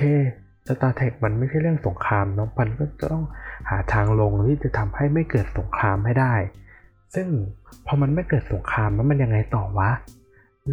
[0.68, 3.26] สตาร์เทคมันไม่ใช่เรื่องสงครามเนาะมันก็จะต้อง
[3.70, 6.34] หาทางลงที่จะทำให้ไม่เกิดสงครามให้ได้
[7.16, 7.28] ซึ่ง
[7.86, 9.92] พอมันไม่เกิดสงครามแล้วมันยังไงต่อวะ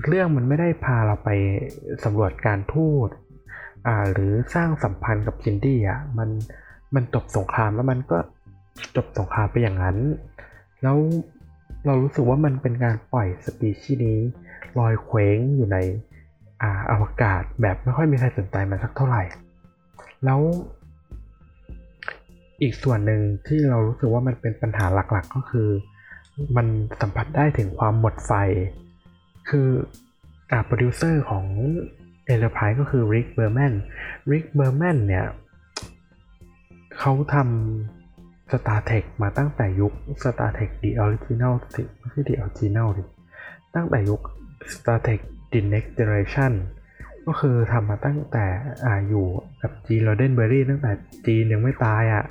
[0.06, 1.30] เรื่องมันไม่ได้พาเราไป
[2.04, 3.08] สำรวจการทูต
[3.86, 6.28] อ่าหรือสร้างสัมพันธ์กับจินดี้อะมัน
[6.94, 8.18] มันจบสงครามแล้วมันก็
[8.96, 9.96] จบสงครามไปอย่างนั้น
[10.82, 10.96] แล้ว
[11.86, 14.18] เรารู้สึกว่ามันเป็นการปล่อยสปีชีส์นี้
[14.78, 15.78] ลอยเคว้งอยู่ใน
[16.62, 19.22] อ่าอวกาศแบบไม่ค่อยมีใครสนใจมันสักเท่าไหร่
[20.24, 20.40] แล้ว
[22.62, 25.68] อีกส่วนหนึ่งที่เรารู้สึกว่ามันเป็นปัญหาหลักๆ ก็คือ
[26.56, 26.66] มัน
[27.00, 28.32] สัมผัสได้ถึงความหมดไฟ
[29.48, 29.68] คือ
[30.50, 31.46] อ่าโปรดิวเซอร์ของ
[32.32, 33.74] Enterprise ก็คือ Rick Berman
[34.30, 35.26] Rick Berman เนี่ย
[36.98, 43.02] เขาทำ Star Trek มาตั้งแต่ยุค Star Trek The Original สิไม่ใช่ The Original ดิ
[43.74, 44.20] ตั้งแต่ยุค
[44.74, 45.20] Star Trek
[45.52, 46.52] The Next Generation
[47.26, 48.44] ก็คือทำมาตั้งแต่
[48.84, 49.26] อ่าอยู่
[49.62, 50.92] กับจีโรเดนเบอรี่ตั้งแต่
[51.26, 52.24] จีนยังไม่ตายอะ่ะ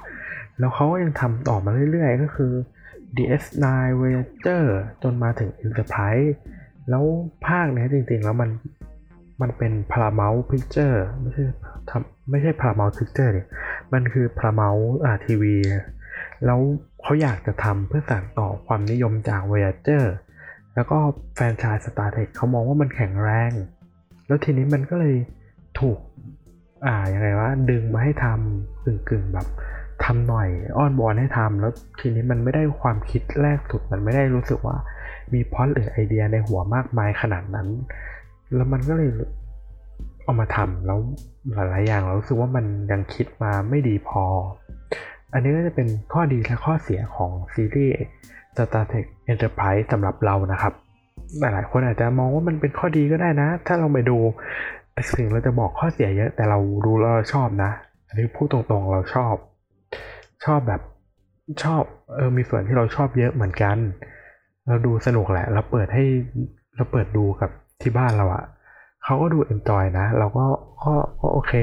[0.60, 2.54] แล้วเขาก็ยังทำต่อมาเรื่อยๆ ก็คือ
[3.18, 3.66] DS9
[4.00, 4.64] Voyager
[5.04, 6.30] จนมาถึง Enterprise
[6.90, 7.04] แล้ว
[7.48, 8.50] ภาคเนี้ยจริงๆ แล้วมัน
[9.42, 11.44] มันเป็น Paramount Picture ไม่ใช่
[11.90, 13.42] ทำไม่ใช่ Paramount Picture ดิ
[13.94, 15.56] มันคือ Paramount อ่าทีวี
[16.46, 16.60] แล้ว
[17.04, 20.04] เขาอยากจะทำเพื่อสานต่อความนิยมจาก Voyager
[20.76, 20.98] แล้วก็
[21.36, 23.52] แฟรนไชส์ Star Trek เขามองว่ามันแข็งแรง
[24.28, 25.16] แล้วทีนี้มันก็เลย
[25.80, 25.98] ถูก
[26.86, 29.48] อ่ายังไงวะดึงมาให้ทำกึ่งกึ่งแบบ
[30.04, 34.78] ทำหน่อยอ้อนบอลให้ทำแล้วทีนี้มันไม่ได้ความคิดแรกสุดมันไม่ได้รู้สึกว่า
[35.34, 37.68] มีพอดหรือไอเดียในหัวมากมายขนาดนั้น
[38.56, 39.12] แล้วมันก็เลย
[40.24, 41.00] เอามาทำแล้ว
[41.54, 44.24] หลายๆอย่างเรารู้สึกว่ามันยังคิดมาไม่ดีพอ
[45.34, 47.94] อันนี้ก็จะเป็นข้อดีและข้อเสียของซีรีส์
[48.56, 50.74] Star Trek Enterprise สำหรับเรานะครับ
[51.40, 54.18] หลายๆคนอาจจะมองว่ามันเป็นข้อดีก็ได้นะ ถ้าเราไปดู
[55.18, 57.72] ถึงเราจะบอกข้อเสียเยอะแต่เราดูแล้วเราชอบนะ
[58.08, 59.36] อันนี้พูดตรงๆเราชอบ
[60.46, 60.82] ชอบแบบ
[61.64, 61.84] ชอบ
[62.16, 63.78] เออมีส่วนที่เราชอบเยอะเหมือนกัน
[64.68, 66.04] เราดูสนุกแหละ เราเปิดให้
[66.76, 67.50] เราเปิดดูกับ
[67.82, 68.44] ที่บ้านเราอะ
[69.04, 70.46] เขาก็ดูเอ็นจอยนะ เราก็
[70.84, 71.54] ก็ก็โอเค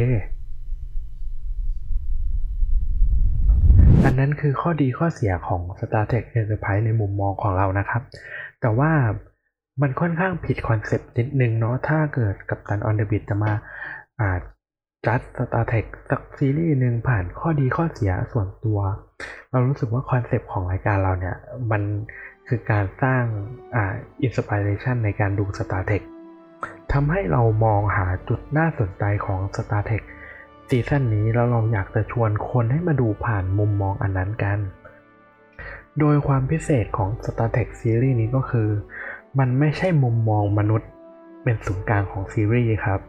[4.05, 8.03] อันนั้นคือข้อดีข้อเสียของ Star Trek Enterprise ในมุมมองของเรานะครับ
[8.61, 8.91] แต่ว่า
[9.83, 13.53] มันค่อนข้างผิดคอนเซปต์นิดนึงเนาะถ้าเกิด Captain on the Bridge จะมา
[14.21, 14.39] อ่า
[15.07, 18.79] จัด Star Trek สักซีรีส์หนึ่งผ่านข้อดีข้อเสียส่วนตัว
[19.51, 21.37] เรารู้สึกว่าคอนเซปต์ของรายการเราเนี่ย
[21.71, 21.83] มัน
[22.49, 23.23] คือการสร้าง
[23.75, 26.03] อ่า inspiration ในการดู Star Trek
[26.93, 30.03] ทำให้เรามองหาจุดน่าสนใจของ Star Trek
[30.69, 34.59] ซีซั่นนี้แล้วเราอยากจะชวนคนให้มาดูผ่านมุมมองอันนั้นกัน
[36.01, 38.69] โดยความพิเศษของ Star Trek ซีรีส์นี้ก็คือ
[39.39, 40.89] มันไม่ใช่มุมมองมนุษย์
[41.43, 43.01] เป็นศูนย์กลางของซีรีส์ครับ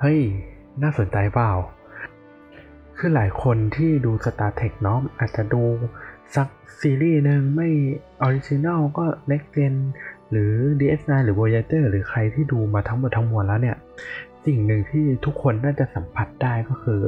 [0.00, 0.20] เฮ้ย
[0.82, 1.52] น่าสนใจเปล่า
[2.96, 5.62] คือหลายคนที่ดู Star Trek เนาะอาจจะดู
[6.34, 6.48] สัก
[6.80, 7.68] ซีรีส์หนึ่งไม่
[8.22, 9.74] ออริจินัลก็ Next Gen
[10.30, 13.76] หรือ DS9 หรือ Voyager หรือใครที่ดูมาทั้งหมดทั้งมวลแล้วเนี่ย
[14.46, 17.00] สิ่งหนึ่งที่ทุกคนน่าจะสัมผัสได้ก็คือ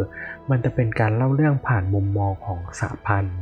[0.50, 3.40] มันจะเป็นการเล่าเรื่องผ่านมุมมองของสหพันธ์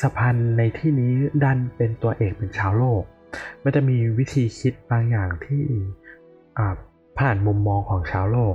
[0.00, 1.12] สหพันธ์ในที่นี้
[1.42, 3.02] ดันเป็นตัวเอกเป็นชาวโลก
[3.64, 5.62] มันจะมีวิธีคิดบางอย่างที่
[7.18, 8.54] ผ่านมุมมองของชาวโลก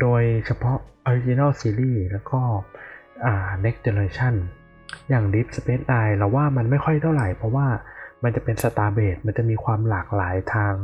[0.00, 2.40] โดยเฉพาะ Original Series แล้วก็
[3.64, 4.34] Next Generation
[5.08, 7.66] อย่าง Deep Space Nine เราว่ามันไม่ค่อยเท่าไหร่ เพราะว่า
[8.24, 10.74] มันจะเป็นสตาร์เบสมันจะมีความหลากหลายทาง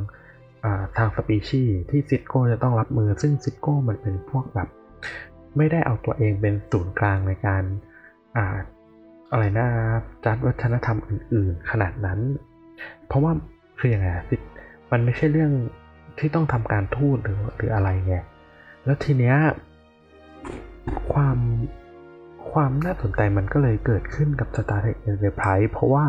[0.96, 4.68] ทางสปีชีส์ที่ซิโก้จะต้องรับมือ ซึ่งซิโก้มันเป็นพวกแบบ
[5.56, 7.62] ไม่ได้เอาตัวเองเป็นศูนย์กลางในการ
[8.36, 8.44] อา
[9.32, 9.66] อะไรนะ
[10.24, 12.20] จัดวัฒนธรรมอื่น ๆ ขนาดนั้น
[13.06, 13.32] เพราะว่า
[13.78, 14.08] คืออย่างไง
[14.90, 15.52] มันไม่ใช่เรื่อง
[16.18, 18.16] ที่ต้องทำการทูตหรือหรืออะไรไง
[18.84, 19.36] แล้วทีเนี้ย
[21.12, 21.38] ความ
[22.50, 26.06] ความน่าสนใจมันก็เลยเกิดขึ้นกับ Star Trek Enterprise เพราะว่า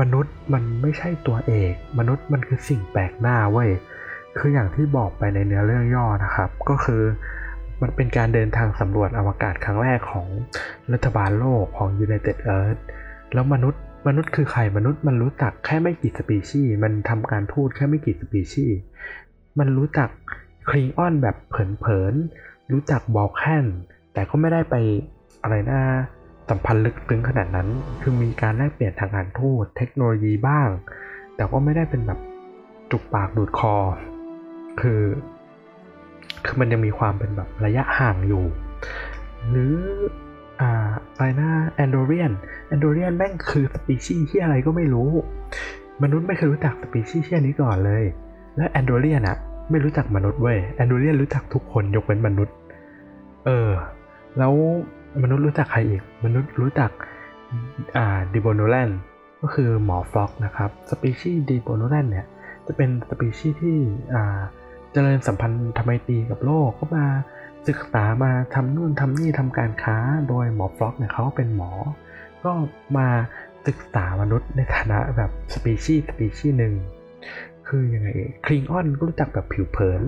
[0.00, 3.70] มนุษย์มันไม่ใช่ตัวเอก มนุษย์มันคือสิ่งแปลกหน้าเว้ย
[4.38, 7.02] คืออย่างที่บอกไปในเนื้อเรื่องย่อนะครับ ก็คือ
[7.82, 10.26] มันเป็นการเดินทางสำรวจอวกาศครั้งแรกของ
[10.92, 12.80] รัฐบาลโลกของ United Earth
[13.32, 18.76] แล้วมนุษย์ มนุษย์คือใครมนุษย์มันรู้จักแค่ไม่กี่สปีชีส์มันทำการทูตแค่ไม่กี่สปีชีส์
[19.58, 20.08] มันรู้จัก
[20.68, 23.66] คลิงออนแบบเผินๆรู้จักบอกแคน
[24.12, 24.74] แต่ก็ไม่ได้ไป
[25.42, 25.80] อะไรนะ
[26.48, 27.68] สัมพันธ์ลึกซึ้งขนาดนั้น
[28.00, 30.68] คือมีการแลกเปลี่ยนทางการทูตเทคโนโลยีบ้าง
[31.36, 32.18] แต่ก็ไม่ได้เป็นแบบ
[32.90, 33.76] จุกปากดูดคอ
[34.80, 35.02] คือ
[36.44, 38.44] คือมันยังมีความเป็นแบบระยะห่างอยู่
[39.50, 39.74] หรือ
[40.62, 40.70] อ่า
[41.14, 42.32] อะไรนะแอนโดเรียน
[42.68, 45.10] แอนโดเรียนแม่งคือสปีชีส์ที่อะไรก็ไม่รู้
[46.02, 48.04] มนุษย์ไม่เคยรู้จักสปีชีส์เช่นนี้ก่อนเลย
[48.56, 49.36] และแอนโดเรียนอะ
[49.70, 52.54] ไม่รู้จักมนุษย์เว้ยแอนโดเรียนรู้จักทุกคนยกเว้นมนุษย์
[53.46, 53.70] เออ
[54.38, 54.52] แล้ว
[55.22, 56.90] มนุษย์รู้จักใครอีก มนุษย์รู้จัก
[57.96, 58.90] อ่า Denobulan
[59.42, 62.26] ก็คือหมอ Phlox นะครับสปีชีส์ Denobulan เนี่ย
[62.66, 63.76] จะเป็นสปีชีส์ที่
[64.14, 64.40] อ่า
[64.92, 67.06] เจริญสัมพันธไมตรีกับโลกก็มา
[67.68, 69.96] ศึกษามาทำนู่นทำนี่ทำการค้า
[70.28, 71.70] โดยหมอ Phlox เนี่ยเขาเป็นหมอ
[72.44, 72.50] ก็
[72.96, 73.08] มา
[73.66, 76.74] ศึกษามนุษย์ในฐานะแบบสปีชีส์สปีชีส์หนึ่ง
[77.68, 78.08] คือยังไง
[78.46, 80.02] Klingon ก็รู้จักแบบผิวเผิน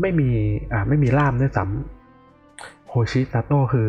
[0.00, 0.30] ไม่มี
[0.72, 3.88] อ่าไม่มีล่ามด้วยซ้ำโฮชิซาโตคือ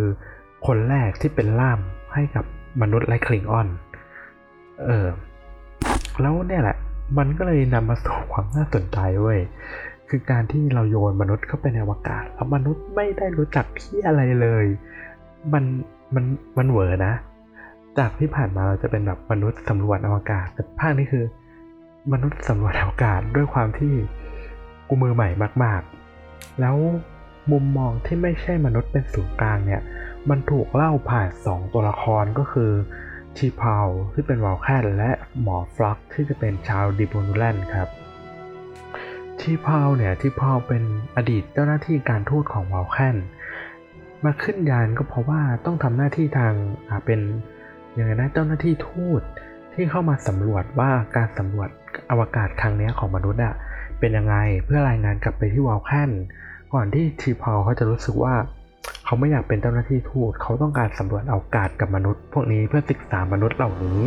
[0.67, 1.79] คนแรกที่เป็นล่าม
[2.13, 2.45] ให้กับ
[2.81, 3.67] มนุษย์และคลิงออน
[4.85, 5.07] เออ
[6.21, 6.77] แล้วเนี่ยแหละ
[7.17, 9.39] มันก็เลยนำมาสู่ความน่าสนใจเว้ย
[10.15, 14.65] คือการที่เราโยนมนุษย์เข้าไปในอวกาศ แล้วมนุษย์ไม่ได้รู้จักที่อะไรเลย
[15.53, 15.63] มัน
[16.15, 16.25] มัน
[16.57, 17.13] มันเหวอนะ
[17.97, 21.25] จากที่ผ่านมาเราจะเป็นแบบมนุษย์สำรวจอวกาศ แต่ภาคนี้คือ
[22.13, 23.93] มนุษย์สำรวจอวกาศด้วยความที่
[24.87, 25.29] กูมือใหม่
[25.63, 25.81] มาก
[26.19, 26.75] ๆ แล้ว
[27.51, 29.81] มุมมองที่ไม่ใช่มนุษย์เป็นศูนย์กลางเนี่ย
[30.29, 32.71] มันถูกเล่าผ่านสองตัวละครก็คือ
[33.37, 37.89] T'Pol ที่เป็น Vulcan และหมอ Phlox ที่จะเป็นชาว Denobulan ครับ
[39.43, 40.83] ชีพาวเนี่ยชีพาวเป็น
[41.17, 43.17] อดีตเจ้าหน้าที่การทูตของ Vulcan
[44.25, 46.53] มาขึ้นยานก็เพราะว่าต้องทำหน้าที่ทาง
[47.05, 47.19] เป็น
[47.97, 49.21] ยังไงนะเจ้าหน้าที่ทูต
[49.73, 51.69] ที่เข้ามาสำรวจว่าการสำรวจ
[52.11, 53.53] อวกาศครั้งนี้ของมนุษย์อะ
[53.99, 56.11] เป็นยังไงเพื่อรายงานกลับไปที่วอลแคน
[56.73, 58.35] ก่อนที่ชีพาวเขาจะรู้สึกว่า
[59.05, 64.01] เขาไม่อยากเป็นเจ้าหน้าที่ทูตเขาต้องการสำรวจอากาศกับมนุษย์ พวกนี้เพื่อศึกษามนุษย์เหล่านี้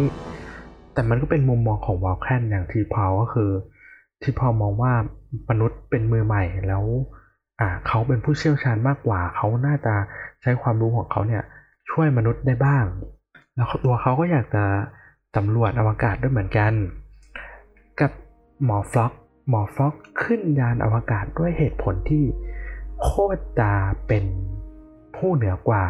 [0.93, 3.51] แต่มันก็เป็นมุมมองของวอลแคนอย่างทีพาวก็คือ
[4.27, 4.93] ที่พาวมองว่า
[5.51, 6.85] มนุษย์เป็นมือใหม่แล้ว
[7.61, 9.95] อ่าเขาเป็นผู้เชี่ยวชาญมากกว่า เขาน่าจะ
[10.43, 11.43] ใช้ความรู้ของเขาเนี่ย
[11.91, 12.85] ช่วยมนุษย์ได้บ้าง
[13.55, 14.65] แล้วตัวเขาก็อยากจะ
[15.37, 16.73] สำรวจอวกาศด้วยเหมือนกัน
[18.01, 18.11] กับ
[18.65, 19.13] หมอฟล็อก
[19.49, 22.25] หมอฟล็อกขึ้นยานอวกาศด้วยเหตุผลที่
[23.03, 23.73] โคตรจะ
[24.07, 24.25] เป็น
[25.17, 25.85] ผู้เหนือกว่า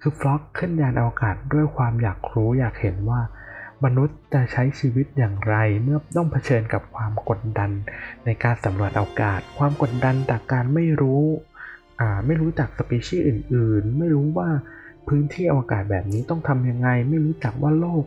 [0.00, 3.20] คือฟล็อกขึ้นยานอวกาศด้วยความอยากรู้อยากเห็นว่า
[3.84, 7.70] มนุษย์จะใช้ชีวิตอย่างไรเมื่อต้องเผชิญกับความกดดัน
[8.24, 11.22] ในการสำรวจอวกาศ ความกดดันจากการไม่รู้
[12.26, 14.48] ไม่รู้จักสปีชีส์อื่น ๆ ไม่รู้ว่า
[15.08, 18.04] พื้นที่อวกาศแบบนี้ต้องทำยังไง ไม่รู้จักว่าโลก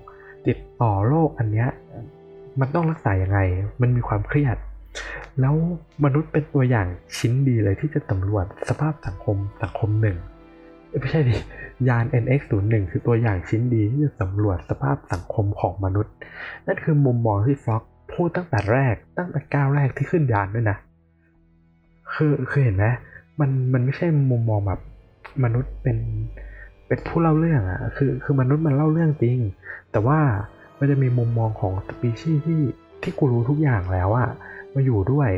[0.48, 1.70] ติดต่อโลกอันเนี้ย
[2.60, 3.40] มันต้องรักษาอยังไง
[3.82, 4.58] มันมีความเครียด
[5.40, 5.56] แล้ว
[6.04, 10.18] มนุษย์เป็นตัวอย่างชิ้นดีเลยที่จะสำรวจสภาพสังคมสังคมหนึ่ง
[11.00, 11.36] ไม่ใช่ดิ
[11.88, 16.14] ยาน NX01 คือตัวอย่างชิ้นดีที่จะสำรวจสภาพสังคมของมนุษย์
[16.68, 20.78] นั่นคือมุมมองที่ฟล็อกพูดตั้งแต่แรกตั้งแต่ก้าวแรกที่ขึ้นยานด้วยนะ
[22.14, 22.86] คือคือเห็นไหม
[23.40, 24.82] มันมันไม่ใช่มุมมองแบบ
[25.44, 25.98] มนุษย์เป็น
[26.88, 29.38] เป็นผู้เล่าเรื่องอะคือคือมนุษย์มันเล่าเรื่องจริง
[29.92, 30.20] แต่ว่า
[30.80, 32.62] มันจะมีมุมมองของสปีชีส์ที่
[33.02, 34.30] ที่กูรู้ทุกอย่างแล้วอะ
[34.74, 35.30] มาอยู่ด้วย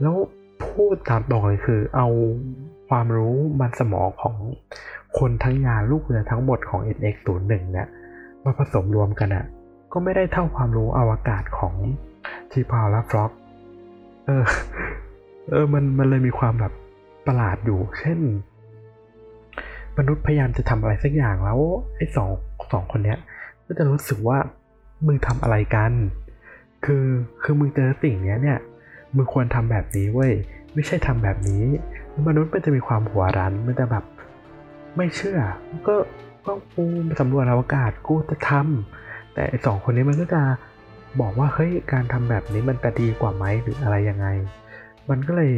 [0.00, 0.14] แล้ว
[0.64, 2.08] พูดตามตรงเลยคือ เอา
[2.88, 4.36] ความรู้มันสมองของ
[5.18, 7.88] คนทั้งยาลูกเรือทั้งหมดของ NX01 เนี่ย
[8.44, 9.44] มาผสมรวมกันอะ
[9.92, 11.74] ก็ไม่ได้เท่าความรู้อวกาศของ
[12.50, 13.32] ทีพาวและฟล็อก
[14.26, 14.44] เออ
[15.50, 16.72] เออ มันมันเลยมีความแบบ
[17.26, 18.18] ประหลาดอยู่ เช่น
[19.98, 21.58] มนุษย์พยายามจะทำอะไรสักอย่างแล้ว
[21.96, 22.30] ไอ้สอง
[22.72, 23.18] สองคนเนี้ย
[23.66, 24.38] ก็จะรู้สึกว่า
[25.06, 25.92] มึงทำอะไรกัน
[26.84, 27.04] คือ
[27.42, 28.58] คือมึงเจอสิ่งเนี้ยเนี่ย
[29.16, 30.32] มึงควรทำแบบนี้เว้ย
[30.74, 31.64] ไม่ใช่ทำแบบนี้
[32.28, 34.04] มนุษย์มันจะมีความหัวรั้นมันจะแบบ
[34.96, 35.38] ไม่เชื่อ
[35.88, 35.94] ก็
[36.46, 36.84] ก็กู
[37.20, 38.52] สำรวจอวกาศกูจะท
[38.94, 40.42] แต่สองคนนี้มันก็จะ
[41.20, 44.26] บอกว่าเฮ้ยการทำแบบนี้มันจะดีกว่าไหมหรืออะไรยังไง
[45.10, 45.52] มันก็เลย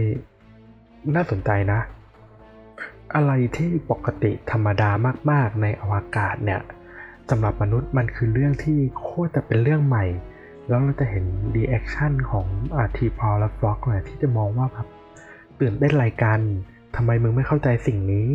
[1.15, 1.81] น่าสนใจนะ
[3.15, 4.91] อะไรที่ปกติธรรมดา
[5.31, 6.61] มากๆในอวกาศเนี่ย
[7.31, 10.05] สำหรับมนุษย์มันคือเรื่องที่โคตรจะเป็นเรื่องใหม่
[10.69, 14.87] แล้วเราจะเห็น reaction ของอ่า T'Pol และ Phlox เนี่ยที่จะมองว่าแบบ
[15.61, 16.39] ตื่นเต้นอะไรกัน
[16.97, 18.29] ทำไมมึงไม่เข้าใจสิ่งนี้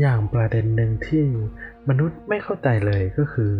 [0.00, 1.24] อย่างประเด็นหนึ่งที่
[1.88, 3.52] มนุษย์ไม่เข้าใจเลยก็คือ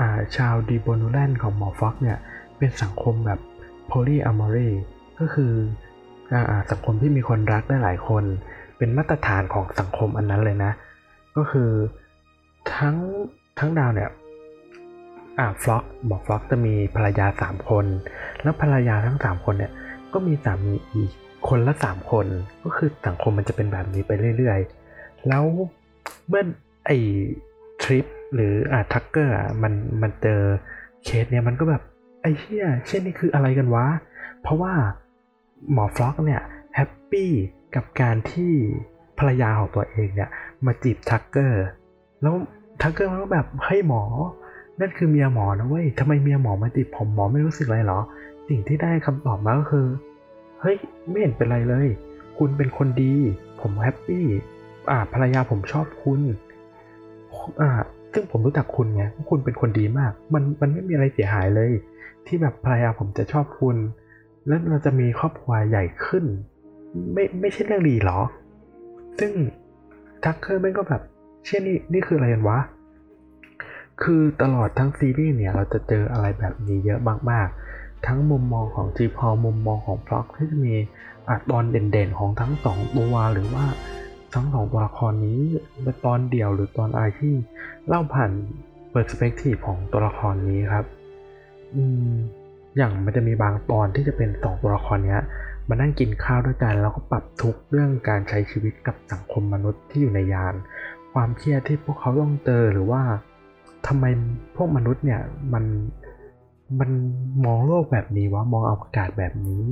[0.00, 0.02] อ
[0.36, 2.18] ชาวดีโบนูแลนของหมอฟ็อกเนี่ย
[2.58, 3.40] เป็นสังคมแบบ
[3.86, 4.70] โพลีอะมอรี
[5.18, 5.52] ก็คือ
[6.30, 6.34] อ
[6.70, 8.24] สังคมที่มีคนรักได้หลายคน
[8.78, 10.72] เป็นมาตรฐานของสังคมอันนั้นเลยนะ
[11.36, 11.70] ก็คือ
[12.74, 12.96] ทั้ง
[13.58, 14.10] ทั้งดาวเนี่ย
[15.38, 17.86] อ่าฟล็อกหมอฟล็อกจะมีภรรยาสามคน
[18.42, 19.72] แล้วภรรยาทั้งสามคนเนี่ย
[20.12, 21.10] ก็มีสามีอีก
[21.48, 22.26] คนละสามคน
[22.64, 24.77] ก็คือสังคมมันจะเป็นแบบนี้ไปเรื่อยๆ
[25.28, 25.44] แล้ว
[26.28, 26.44] เมื่อ
[26.86, 26.90] ไอ
[27.82, 28.04] ทริป
[28.34, 30.40] หรืออ่า Tucker อะมันมันเจอ
[31.04, 31.82] เคสเนี่ยมันก็แบบ
[32.22, 33.86] ไอ้เชี่ยเช่นนี้คืออะไรกันวะ
[34.42, 34.72] เพราะว่า
[35.72, 36.42] หมอ Phlox เนี่ย
[36.74, 37.30] happy
[37.74, 38.52] กับการที่
[39.18, 40.30] ภรรยาของตัวเองเนี่ย
[40.66, 41.64] มาจีบ Tucker
[42.22, 42.34] แล้ว
[42.82, 44.02] Tucker มันก็แบบเฮ้ยหมอ
[44.80, 48.00] นั่นคือเมียหมอนะเว้ยทำไมเมียหมอมาติดผมหมอไม่รู้สึกอะไรหรอ
[48.48, 49.86] สิ่งที่ได้คำตอบมาก็คือ
[50.60, 50.76] เฮ้ย
[51.08, 51.86] ไม่เห็นเป็นไรเลย
[52.38, 53.14] คุณเป็นคนดี
[53.60, 54.24] ผมแฮปปี้
[55.12, 56.20] ภรรยาผมชอบคุณ
[57.60, 57.70] อ่า
[58.12, 61.70] ซึ่งผมรู้จักคุณไงคุณเป็นคนดีมาก มันมันไม่มีอะไรเสียหายเลย
[62.26, 63.76] ที่แบบภรรยาผมจะชอบคุณ
[64.46, 66.24] แล้วเราจะมีครอบครัวใหญ่ขึ้น
[67.12, 68.20] ไม่ไม่ใช่เรื่องดีหรอ
[69.18, 69.32] ซึ่ง
[70.24, 71.02] ทักเคอร์แม่งก็แบบ
[71.46, 72.58] เช่นนี่นี่คืออะไรกันวะ
[74.02, 80.74] คือตลอดทั้งซีรีส์เนี่ย เราจะเจออะไรแบบนี้เยอะมากๆ ทั้งมุมมองของจีพอมุมมองของพล็อกที่จะมี
[81.28, 83.64] อตอนเด่นๆของทั้งสองตัวหรือว่า
[84.34, 85.40] ทั้งสองตัวละครนี้
[85.82, 87.32] เป็นตอนเดี่ยวหรือตอนอะไรที่
[87.86, 88.30] เล่าผ่าน
[88.90, 90.84] เปอร์สเปกทีฟของตัวละครนี้ครับ
[91.74, 92.12] อืม
[92.76, 95.22] อย่างมันจะมีบางตอนที่จะเป็นสองตัวละครเนี้ย
[95.68, 100.54] มานั่งกินข้าวด้วยกันแล้วก็ปรับทุกเรื่องการใช้ชีวิตกับสังคมมนุษย์ที่อยู่ในยาน
[101.12, 103.02] ความเครียดที่พวกเขาต้องเจอหรือว่า
[103.86, 104.04] ทำไม
[104.56, 105.20] พวกมนุษย์เนี่ย
[105.52, 105.64] มัน
[106.80, 106.90] มัน
[107.44, 109.62] มองโลกแบบนี้วะมองอวกาศแบบนี้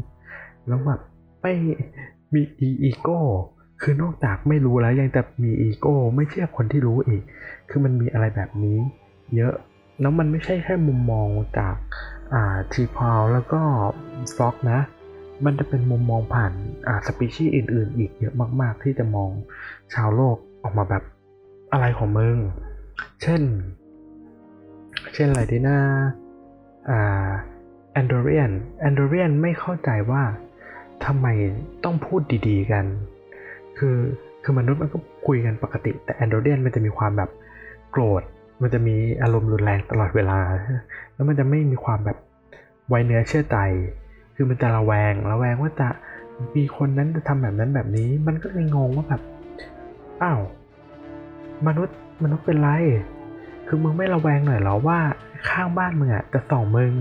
[0.66, 1.00] แล้วแบบ
[1.42, 1.52] ไม่
[2.32, 2.42] มี
[2.82, 3.20] อีโก้
[3.82, 7.22] คือนอกจากไม่รู้แล้วยังจะมีอีโก้ไม่เชื่อคนที่รู้อีก
[7.68, 8.78] คือมันมีอะไรแบบนี้
[9.36, 9.54] เยอะ
[10.00, 11.76] แล้วมันไม่ใช่แค่มุมมองจาก
[12.34, 13.60] อ่าทีพาวแล้วก็
[14.34, 14.80] ฟล็อกนะ
[15.44, 16.52] มันจะเป็นมุมมองผ่าน
[16.86, 19.30] อ่าสปีชีส์อื่น ๆ อีกเยอะมาก ๆ ที่จะมอง
[19.94, 21.02] ชาวโลกออกมาแบบ
[21.72, 22.36] อะไรของมึง
[23.22, 23.42] เช่น
[25.14, 25.78] เช่นอะไรดีนะ
[26.90, 27.28] อ่า
[27.92, 28.50] แอนโดเรียน
[28.80, 30.22] แอนโดเรียนไม่เข้าใจว่า
[31.04, 31.26] ทำไม
[31.84, 32.84] ต้องพูดดี ๆ กัน
[33.78, 33.96] คือ
[34.42, 37.30] คือมนุษย์มันก็คุยกันปกติ แต่แอนโดเรียนมันจะมีความแบบ
[37.90, 38.22] โกรธ
[38.62, 40.38] มันจะมีอารมณ์รุนแรงตลอดเวลา
[41.14, 42.18] แล้วมันจะไม่มีความแบบ
[42.88, 43.58] ไวเนื้อเชื่อใจ
[44.34, 45.88] คือมันจะระแวง ระแวงว่าจะ
[46.56, 49.22] มีคนนั้นจะทำแบบนั้นแบบนี้ มันก็เลยงงว่าแบบ
[50.22, 50.40] อ้าว
[51.66, 52.68] มนุษย์มนุษย์เป็นไร
[53.66, 54.98] คือมึงไม่ระแวงหน่อยเหรอว่า
[55.48, 56.94] ข้างบ้านมึงอะจะส่องมึง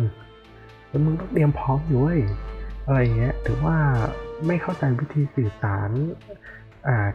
[0.88, 2.20] แล้วมึงต้องเตรียมพร้อมอยู่เว้ย
[2.86, 3.78] อะไรเงี้ยถือว่า
[4.48, 5.90] ไม่เข้าใจวิธีสื่อสาร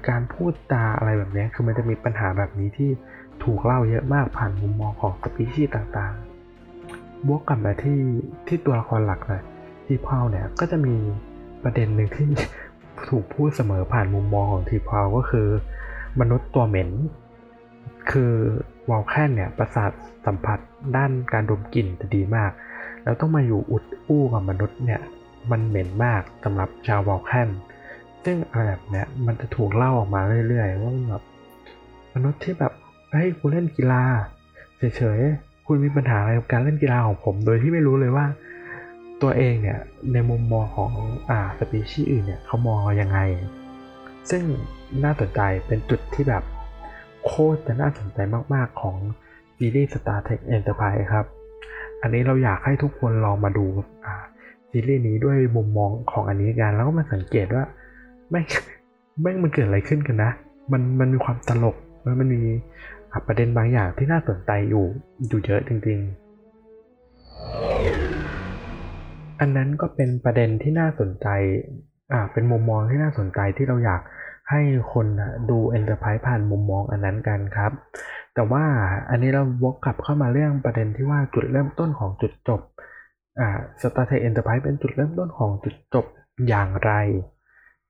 [0.08, 2.90] การพูดจาอะไรแบบนี้คือมันจะมีปัญหาแบบนี้ที่
[3.44, 8.00] ถูกเล่าเยอะมากผ่านมุมมองของสปีชีส์ต่างๆ บวกกับมาที่
[8.46, 9.42] ที่ตัวละครหลักเลย
[9.86, 10.94] ทีพาวเนี่ยก็จะมี
[11.64, 12.28] ประเด็นหนึ่งที่
[13.08, 15.48] ถูกพูดเสมอผ่านมุมมองของทีพาวก็คือ
[16.20, 16.90] มนุษย์ตัวเหม็น
[18.10, 18.32] คือ
[18.90, 19.90] วอลแคนเนี่ยประสาท
[20.26, 20.58] สัมผัส
[20.96, 22.50] ด้านการดมกลิ่นจะดีมาก
[23.02, 25.00] แล้วต้องมาอยู่อุดอู้กับมนุษย์เนี่ย
[25.50, 27.48] มันเหม็นมากสำหรับชาววอลแคน
[28.24, 31.22] ซึ่งอะไรแบบเนี้ยมันจะถูกเล่าออกมาเรื่อยๆว่าแบบ
[32.14, 32.72] มนุษย์ที่แบบ
[33.10, 34.02] เฮ้ยคุณเล่นกีฬา
[34.78, 38.26] เฉยๆคุณมีปัญหาอะไรกับการเล่นกีฬาของผม โดยที่ไม่รู้เลยว่า
[39.22, 39.78] ตัวเองเนี่ย
[40.12, 40.92] ในมุมมองของ
[41.30, 43.18] อ่าสปีชีส์อื่นเนี่ยเขามองเรายังไง
[44.30, 44.42] ซึ่ง
[45.04, 46.42] น่าสนใจเป็นจุดที่แบบ
[47.24, 48.18] โคตรจะน่าสนใจ
[48.54, 48.96] มากๆของ
[49.56, 51.26] ซีรีส์ Star Trek Enterprise ครับ
[52.02, 53.66] อันนี้เราอยากให้ทุกคนลองมาดู
[54.70, 57.64] ซีรีส์นี้ด้วยมุมมองของอันนี้กัน แล้วก็มาสังเกตว่า
[58.30, 58.44] แม่ง
[59.22, 60.30] แม่งมันเกิดอะไรขึ้นกันนะ
[60.72, 61.76] มันมันมีความตลก
[62.20, 62.40] มันมี
[63.26, 64.84] ประเด็นบางอย่างที่น่าสนใจอยู่
[65.28, 66.20] อยู่เยอะจริง ๆ
[69.40, 71.28] อันนั้นก็เป็นประเด็นที่น่าสนใจ
[72.12, 74.02] อ่าเป็นมุมมองที่น่าสนใจที่เราอยาก
[74.50, 74.60] ให้
[74.92, 75.06] คน
[75.50, 77.72] ดู Enterprise ผ่านมุมมองอันนั้นกันครับ
[78.34, 78.64] แต่ว่า
[79.10, 82.60] อันนี้เราวกกลับเข้ามาเรื่องประเด็นที่ว่าจุดเริ่มต้นของจุดจบ
[83.40, 86.04] อ่า Star Trek Enterprise เป็นจุดเริ่มต้นของจุดจบ
[86.48, 86.92] อย่างไร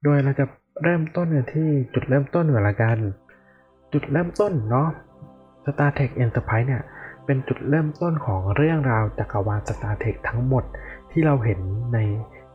[0.04, 0.44] โดยเราจะ
[0.82, 2.98] เริ่มต้นที่จุดเริ่มต้นเหมือนกัน
[3.92, 4.88] จุดเริ่มต้นเนาะ
[5.64, 6.82] Star Trek Enterprise เนี่ย
[7.26, 10.64] เป็นจุดเริ่มต้นของเรื่องราวจักรวาล Star Trek ทั้งหมด
[11.10, 11.60] ที่เราเห็น
[11.94, 11.98] ใน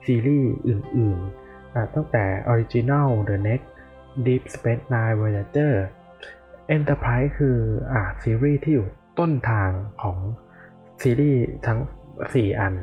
[0.05, 3.67] ซีรีส์อื่นๆ ตั้งแต่ Original The Next
[4.25, 5.73] Deep Space Nine Voyager
[6.75, 7.57] Enterprise คือ
[7.91, 8.87] อ่าซีรีส์ที่อยู่
[9.19, 9.69] ต้นทาง
[10.01, 10.17] ของ
[11.01, 11.79] ซีรีส์ทั้ง
[12.19, 12.73] 4 อัน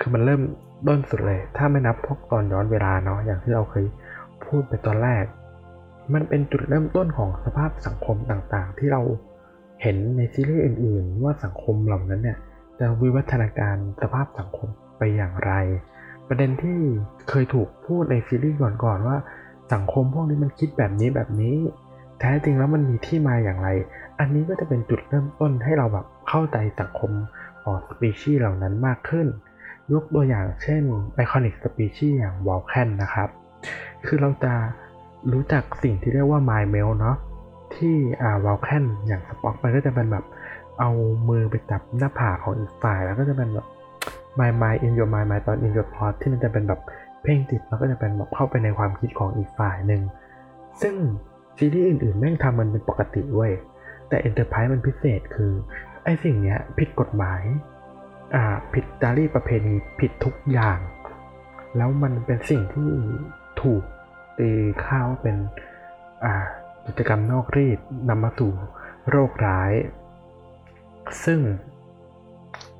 [0.00, 0.42] คือมันเริ่ม
[0.86, 3.84] ต้นสุดเลย ถ้าไม่นับพวกตอนย้อนเวลาเนาะอย่างที่เราเคย
[4.46, 5.24] พูดไปตอนแรก
[6.14, 9.02] มันเป็นจุดเริ่มต้นของสภาพสังคมต่างๆ ที่เรา
[9.82, 12.38] เห็นในซีรีส์อื่น ๆ ว่าสังคมเหล่านั้นเนี่ย
[12.78, 14.68] จะวิวัฒนาการสภาพสังคม
[14.98, 15.52] ไปอย่างไร
[16.28, 16.78] ประเด็นที่
[17.28, 19.16] เคยถูกพูดในซีรีส์ก่อนๆว่า
[19.72, 21.56] สังคมพวกนี้มันคิดแบบนี้แบบนี้
[22.20, 23.68] แท้จริงแล้วมันมีที่มาอย่างไร
[24.18, 27.12] อันนี้ก็จะเป็นจุดเริ่มต้นให้เราแบบเข้าใจสังคม
[27.62, 29.26] ของสปีชีส์เหล่านั้นมากขึ้น
[29.92, 30.82] ยกตัวอย่างเช่น
[31.14, 33.28] iconic species อย่าง Vulcan นะครับ
[34.06, 34.52] คือเราจะ
[35.32, 37.16] รู้จักสิ่งที่เรียกว่า mind meld เนาะ
[37.74, 40.24] ที่อ่า Vulcan อย่าง Spock มันก็จะเป็นแบบ
[40.80, 40.90] เอา
[41.28, 43.66] มือไปจับหน้าผากของอีกฝ่ายแล้วก็จะเป็นแบบ
[44.38, 46.80] my mind in your mind my thought in your thought ที่มันจะเป็นแบบ
[47.22, 50.02] เพ่งติดแล้วก็จะเป็นแบบเข้าไปในความคิดของอีกฝ่ายหนึ่ง
[50.82, 50.94] ซึ่ง
[51.58, 53.52] ซีรีส์อื่นๆแม่งทำมันเป็นปกติเว้ย
[54.08, 55.52] แต่ Enterprise มันพิเศษคือ
[56.04, 57.42] ไอ้สิ่งเนี้ยผิดกฎหมาย
[58.72, 60.78] ผิดจารีตประเพณีผิดทุกอย่าง
[61.76, 62.90] แล้วมันเป็นสิ่งที่
[63.62, 63.82] ถูก
[64.38, 64.50] ตี
[64.84, 65.36] ค่าว่าเป็น
[66.86, 68.52] กิจกรรมนอกรีดนำมาสู่
[69.10, 69.72] โรคร้าย
[71.24, 71.40] ซึ่ง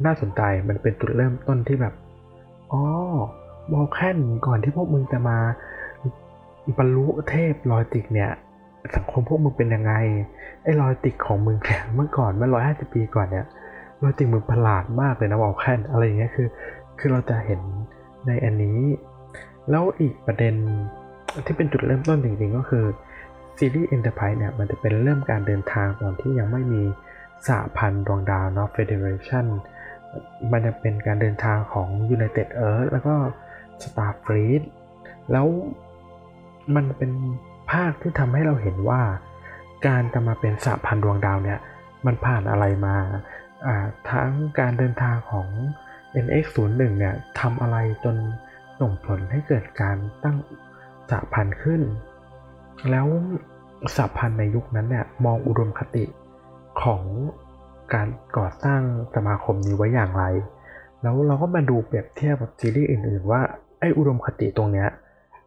[0.04, 1.94] น่าสนใจมันเป็นจุดเริ่มต้นที่แบบ
[2.72, 2.82] อ๋อ
[3.72, 5.38] วอลแคนก่อนที่พวกมึงจะมา
[6.78, 8.30] บรรลุเทพลอยติกเนี่ย
[8.96, 9.92] สังคมพวกมึงเป็นยังไง
[10.62, 13.46] ไอ้ลอยติกของมึงเนี่ยเมื่อก่อนเมื่อร้อยห้าสิบปีก่อนเนี่ย
[14.02, 16.48] ลอยติกมึงประหลาดมากเลยนะวอลแคนอะไรอย่างเงี้ยคือ
[16.98, 17.60] คือเราจะเห็น
[18.26, 18.80] ในอันนี้
[19.70, 20.54] แล้วอีกประเด็น
[21.46, 22.84] ที่เป็นจุดเริ่มต้นจริงๆก็คือ
[23.58, 26.82] ซีรีส์ Enterprise เนี่ยมันจะเป็นเริ่มการเดินทางตอนที่ยังไม่มี
[27.46, 29.46] สหพันธ์ดวงดาวเนาะ Federation
[30.52, 33.14] มันจะเป็นการเดินทางของ United Earth แล้วก็
[33.82, 34.62] Starfleet
[35.32, 35.46] แล้ว
[36.74, 37.10] มันเป็น
[37.72, 39.02] ภาคที่ทำให้เราเห็นว่า
[39.86, 41.58] การจะมาเป็นสหพันธ์ดวงดาวเนี่ย
[42.06, 42.96] มันผ่านอะไรมา
[44.10, 45.48] ทั้งการเดินทางของ
[46.24, 48.16] NX01 เนี่ยทำอะไรจน
[48.80, 50.36] ส่งผลให้เกิดการตั้ง
[51.10, 51.82] สหพันธ์ขึ้น
[52.90, 53.06] แล้ว
[53.96, 56.04] สหพันธ์ในยุคนั้นเนี่ยมองอุดมคติ
[56.82, 57.02] ของ
[57.94, 58.82] การก่อสร้าง
[59.14, 60.24] สมาคมนี้ไว้อย่างไร
[61.02, 63.42] แล้วเราก็มาดูเปรียบเทียบกับซีรีส์อื่น ๆ ว่า
[63.80, 64.88] ไอ้อุดมคติตรงเนี้ย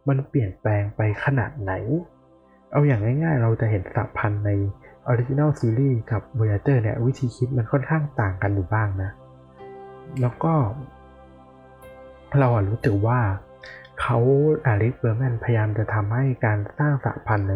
[0.08, 1.72] มันเปลี่ยนแปลงไปขนาดไหน
[2.72, 4.50] เอาอย่างง่าย ๆ เราจะเห็นสหพันธ์ใน
[5.10, 9.10] Original Series กับ Voyager เนี่ยวิธีคิดมันค่อนข้างต่างกันอยู่บ้างนะ
[10.20, 10.52] แล้วก็
[12.38, 13.20] เรารู้สึกว่า
[14.00, 14.18] เขา
[14.66, 17.54] อาริสเบอร์แมนพยายามจะทำให้การสร้างสัมพันธ์ใน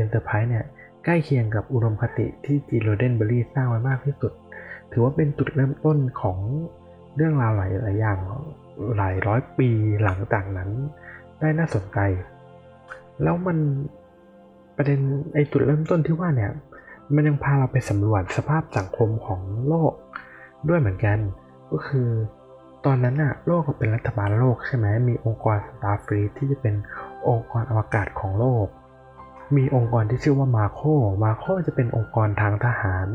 [0.00, 0.64] Enterprise เนี่ย
[1.04, 4.32] ใกล้เคียงกับอุดมคติที่จีโรเดนเบอรี่สร้างไว้มากที่สุด
[4.92, 6.38] ถือว่าเป็นจุดเริ่มต้นของ
[7.16, 8.18] เรื่องราวหลายหลายอย่าง
[8.96, 9.68] หลายร้อยปี
[10.02, 10.70] หลังจากนั้น
[11.40, 11.98] ได้น่าสนใจ
[13.22, 13.58] แล้วมัน
[14.76, 15.00] ประเด็น
[15.34, 16.50] ไอ้จุดเริ่มต้นที่ว่าเนี่ย
[17.14, 19.92] มันยังพาเราไปสำรวจสภาพสังคมของโลก
[20.68, 21.18] ด้วยเหมือนกัน
[21.70, 22.08] ก็คือ
[22.84, 26.74] ตอนนั้นอะโลกเป็นรัฐบาลโลกใช่ไหมมีองค์กร Starfleet ที่จะเป็น
[27.28, 28.66] องค์กรอวกาศของโลก
[29.56, 30.80] มีองค์กรที่ชื่อว่า MACO
[31.24, 33.06] MACO จะเป็นองค์กรทางทหาร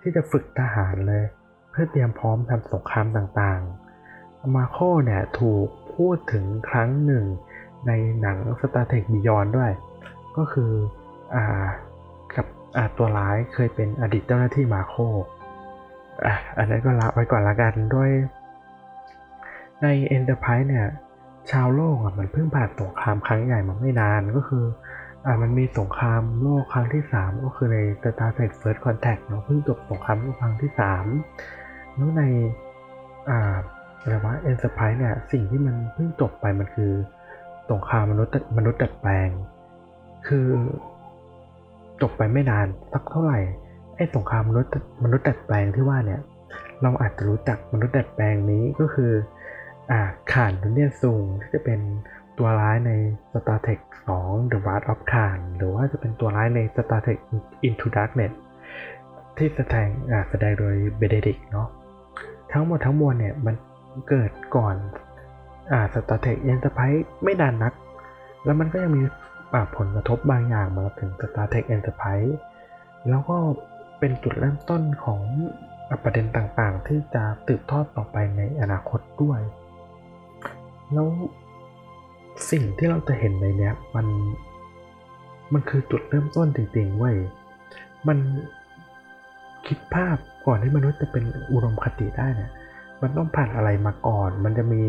[0.00, 1.24] ที่จะฝึกทหารเลย
[1.70, 7.24] เพื่อเตรียมพร้อมทำสงครามต่างๆ MACO เนี่ยถูกพูดถึงครั้งหนึ่ง
[7.86, 9.72] ในหนัง Star Trek Beyond ด้วย
[10.36, 10.72] ก็คือ
[11.34, 11.66] อ่า
[12.76, 14.94] อ่าตัวร้ายเคยเป็นอดีตเจ้าหน้าที่ MACO
[16.26, 18.10] อะอันนั้นก็ละไว้ก่อนละกันด้วย
[19.82, 20.86] ใน Enterprise เนี่ย
[21.50, 24.64] ชาวโลกอะมันเพิ่งผ่านสงครามครั้งใหญ่มาไม่นานก็คือ
[25.24, 30.70] อ่ามันมีสงครามโลกครั้งที่ 3 ก็คือใน Star Trek First Contact เนาะเพิ่งจบสงครามโลกครั้งที่
[31.32, 32.22] 3 แล้วใน
[33.30, 33.56] อ่า
[34.00, 36.92] อะไรวะ Enterprise เนี่ยสิ่งที่มันเพิ่งจบไปมันคือ
[37.70, 39.28] สงครามมนุษย์มนุษย์ดัดแปลง
[40.26, 40.46] คือ
[42.06, 43.38] จบไปไม่นานสักเท่าไหร่
[43.96, 44.70] ไอ้สงครามมนุษย์
[45.04, 46.20] มนุษย์ดัดแปลงที่ว่าเนี่ย
[46.82, 49.12] เราอาจจะรู้จักมนุษย์ดัดแปลงนี้ก็คือ
[49.90, 50.00] อ่า
[50.32, 51.80] Khan Noonien Singh ที่จะเป็น
[52.38, 52.90] ตัวร้ายใน
[53.32, 53.80] Star Trek
[54.16, 57.18] 2 The Wrath of Khan หรือว่าจะเป็นตัวร้ายใน Star Trek
[57.66, 58.32] Into Darkness
[59.36, 59.88] ที่แสดง
[60.28, 61.68] แสดงโดย Benedict เนาะ
[62.52, 63.54] ทั้งหมดทั้งมวลเนี่ย มัน
[64.08, 64.76] เกิดก่อน
[65.72, 67.72] อ่า Star Trek Enterprise ไม่นานนัก
[68.44, 69.02] แล้วมันก็ยังมี
[69.76, 72.38] ผลกระทบบางอย่างมาถึง Star Trek Enterprise
[73.08, 73.36] แล้วก็
[73.98, 75.20] เป็นจุดเริ่มต้นของ
[76.02, 79.40] ประเด็นต่างๆ ที่จะสืบทอดต่อไปในอนาคตด้วย
[80.92, 81.08] แล้ว
[82.50, 84.06] สิ่งที่เราจะเห็นในเนี้ยมัน
[85.52, 87.16] มันคือจุดเริ่มต้นจริงๆเว้ย
[88.08, 88.18] มัน
[89.66, 92.50] คิดภาพก่อนที่มนุษย์จะเป็นอุดมคติได้เนี่ย
[93.02, 94.82] มันต้องผ่านอะไรมาก่อน มันจะมี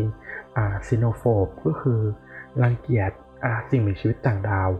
[0.56, 2.00] อ่าซีโนโฟบก็คือ
[2.62, 3.12] รังเกียจ
[3.70, 4.70] สิ่งมีชีวิตต่างดาว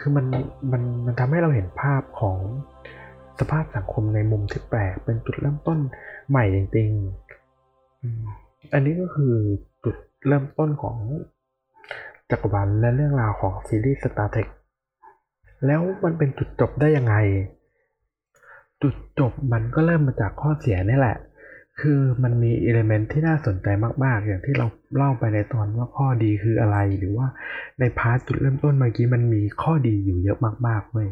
[0.00, 0.26] คือมัน
[0.72, 2.38] มันมันทำให้เราเห็นภาพของ
[3.40, 5.78] สภาพสังคมในมุมที่แปลกเป็นจุดเริ่มต้น
[6.28, 9.34] ใหม่จริงๆอันนี้ก็คือ
[9.84, 9.96] จุด
[10.26, 10.96] เริ่มต้นของ
[12.30, 14.48] จักรวาลและเรื่องราวของซีรีส์ Star Trek
[15.66, 17.14] แล้วมันเป็นจุดจบได้ยังไง
[18.82, 21.16] จุดจบมันก็เริ่มมาจากข้อเสียนี่แหละ
[21.80, 23.68] คือมันมี element ที่น่าสนใจ
[24.04, 24.66] มาก ๆ อย่างที่เรา
[24.96, 27.26] เล่าไปในตอนว่าข้อดีคืออะไร หรือว่า
[27.80, 31.08] ใน part จุดเริ่มต้นเมื่อกี้มันมีข้อดีอยู่เยอะมากๆเว้ย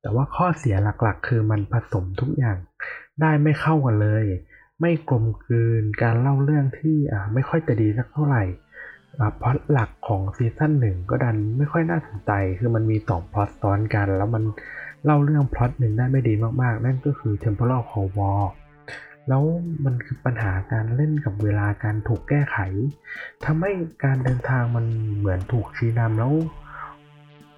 [0.00, 2.56] แต่ว่าข้อเสียหลักๆ คือมันผสมทุกอย่าง
[3.20, 4.24] ได้ไม่เข้ากันเลย
[4.80, 8.42] ไม่กลมกลืนการเล่าเรื่องที่อ่าไม่ค่อยจะดีสักเท่าไหร่
[9.42, 14.42] พล็อตหลักของซีซั่นหนึ่งก็ดันไม่ค่อยน่าสนใจ คือมันมีสองพล็อตซ้อนกัน แล้วมัน
[15.04, 18.42] เล่าเรื่องพล็อตหนึ่งได้ไม่ดีมากๆ นั่นก็คือ Temporal c o w War
[19.28, 19.42] แล้ว
[19.84, 22.58] มันคือปัญหาการเล่นกับเวลาการถูกแก้ไข
[23.44, 23.72] ทำให้
[24.04, 26.32] การเดินทางมันเหมือนถูกชี้นำแล้ว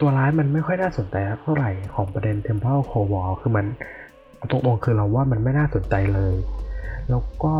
[0.00, 3.66] ตัวร้ายมันไม่ค่อยน่าสนใจเท่าไหร่ของประเด็น Temple c o War คือมัน
[4.50, 6.34] ตรงๆคือเราว่ามันไม่น่าสนใจเลย
[7.08, 7.54] แล้วก็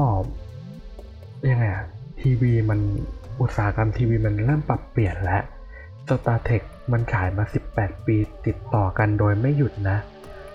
[1.51, 1.87] ยังไงอะ
[2.21, 2.81] ทีวีมัน
[3.41, 5.43] อุตสาหกรรมทีวีมันเริ่มปรับเปลี่ยนแล้ว
[6.09, 7.45] Star Trek มันขายมา
[7.77, 9.99] 18 ปีติดต่อกันโดยไม่หยุดนะ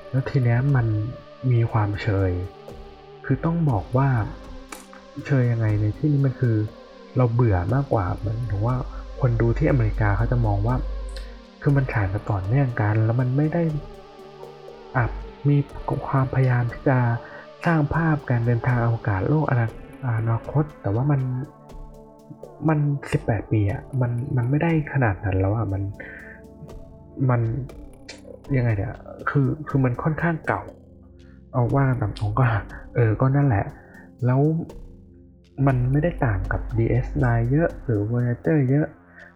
[0.10, 0.88] แล้วทีเนี้ยมัน
[1.52, 2.32] มีความเชย
[3.26, 4.10] คือต้องบอกว่า
[5.26, 6.56] เชยยังไงในที่นี้มันคือ
[7.18, 8.76] เราเบื่อมากกว่าเหมือนถึงว่า
[9.22, 10.76] คนดูที่อเมริกาเขาจะมองว่า
[11.62, 13.64] คือมันขายมาต่อเนื่องกัน แล้วมันไม่ได้
[14.96, 15.06] อะ
[15.50, 15.58] มี
[16.08, 16.98] ความพยายามที่จะ
[17.66, 19.54] สร้างภาพการเดินทางอวกาศโลกอ
[20.30, 21.22] นาคต แต่ว่ามัน
[22.70, 22.80] มัน
[23.12, 25.82] สิบแปดปีอะมันมันไม่ได้ขนาดนั้นแล้วอะมัน
[27.30, 27.42] มัน
[28.58, 28.96] ยังไงเนี่ย
[29.30, 30.62] คือคือมันค่อนข้างเก่า
[31.56, 32.44] เอาว่าตามตรงก็
[32.96, 33.66] เออก็นั่นแหละ
[34.26, 34.42] แล้ว
[35.68, 38.88] มันไม่ได้ต่างกับ DS9 เยอะหรือ Voyager เยอะ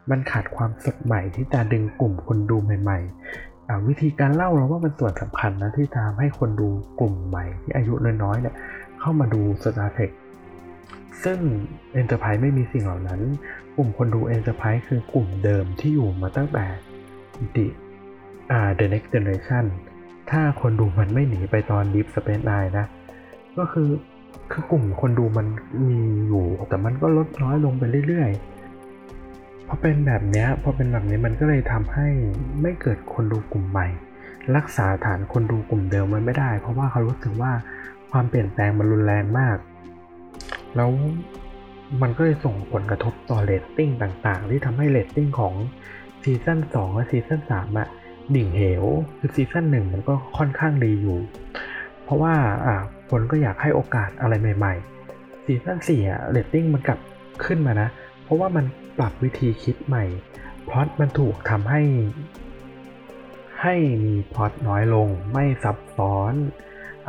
[0.09, 7.93] มันขาดความสดใหม่ที่จะดึงกลุ่มคนดูใหม่ๆวิธีการเล่าเราว่ามันส่วนสำคัญนะที่ทำให้คนดูกลุ่มใหม่ที่อายุ
[8.23, 8.55] น้อยๆเนี่ย
[8.99, 10.11] เข้ามาดู Star Trek
[11.23, 11.39] ซึ่ง
[12.01, 13.21] Enterprise ไม่มีสิ่งเหล่านั้น
[13.75, 16.65] กลุ่มคนดู Enterprise คือกลุ่มเดิมที่อยู่มาตั้งแต่
[17.55, 17.65] The,
[18.55, 19.65] uh, The Next Generation
[20.31, 22.85] ถ้าคนดูมันไม่หนีไปตอน Deep Space Nine นะ
[23.57, 23.89] ก็คือ
[24.51, 25.47] คือกลุ่มคนดูมัน
[25.89, 32.07] มีอยู่ แต่มันก็ลดน้อยลงไปเรื่อยๆ พอเป็นแบบนี้พอเป็นแบบนี้มันก็เลยทำให้
[32.61, 33.87] ไม่เกิดคนดูกลุ่มใหม่
[34.55, 37.51] รักษาฐานคนดูกลุ่มเดิมมันไม่ได้ เพราะว่าเขารู้สึกว่า
[38.11, 39.57] ความเปลี่ยนแปลงมันรุนแรงมาก
[40.75, 40.89] แล้ว
[42.01, 45.53] มันก็เลยส่งผลกระทบต่อเรตติ้งต่างๆ ที่ทำให้เรตติ้งของ
[46.21, 47.89] ซีซั่น2และซีซั่น3อะ
[48.35, 48.83] ดิ่งเหว
[49.17, 51.19] คือซีซั่น1มันก็ค่อนข้างดีอยู่
[52.03, 52.33] เพราะว่า
[52.65, 52.75] อ่า
[53.09, 56.99] คนก็อยากให้โอกาสอะไรใหม่ๆซีซั่น4อะเรตติ้งมันกลับ
[57.45, 57.89] ขึ้นมานะ
[58.23, 58.65] เพราะว่ามัน
[58.97, 60.05] ปรับวิธีคิดใหม่
[60.69, 61.81] พล็อตมันถูกทำให้
[63.61, 63.75] ให้
[64.05, 66.33] มีพล็อตน้อยลง ไม่ซับซ้อน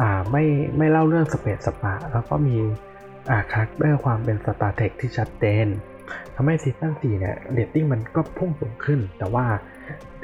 [0.00, 0.44] อ่าไม่
[0.76, 2.56] ไม่เล่าเรื่องสะเปะสะปะแล้วก็มี
[3.30, 5.66] อ่า character ความเป็น Star Trek ที่ชัดเจน
[6.34, 9.46] ทำให้ซีซั่น4เนี่ยเรตติ้งมันก็พุ่งสูงขึ้น แต่ว่า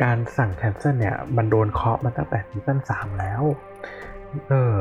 [0.03, 3.43] การสั่ง cancel เนี่ย มันโดนเคาะมาตั้งแต่ซีซั่น3แล้ว
[4.49, 4.75] เออ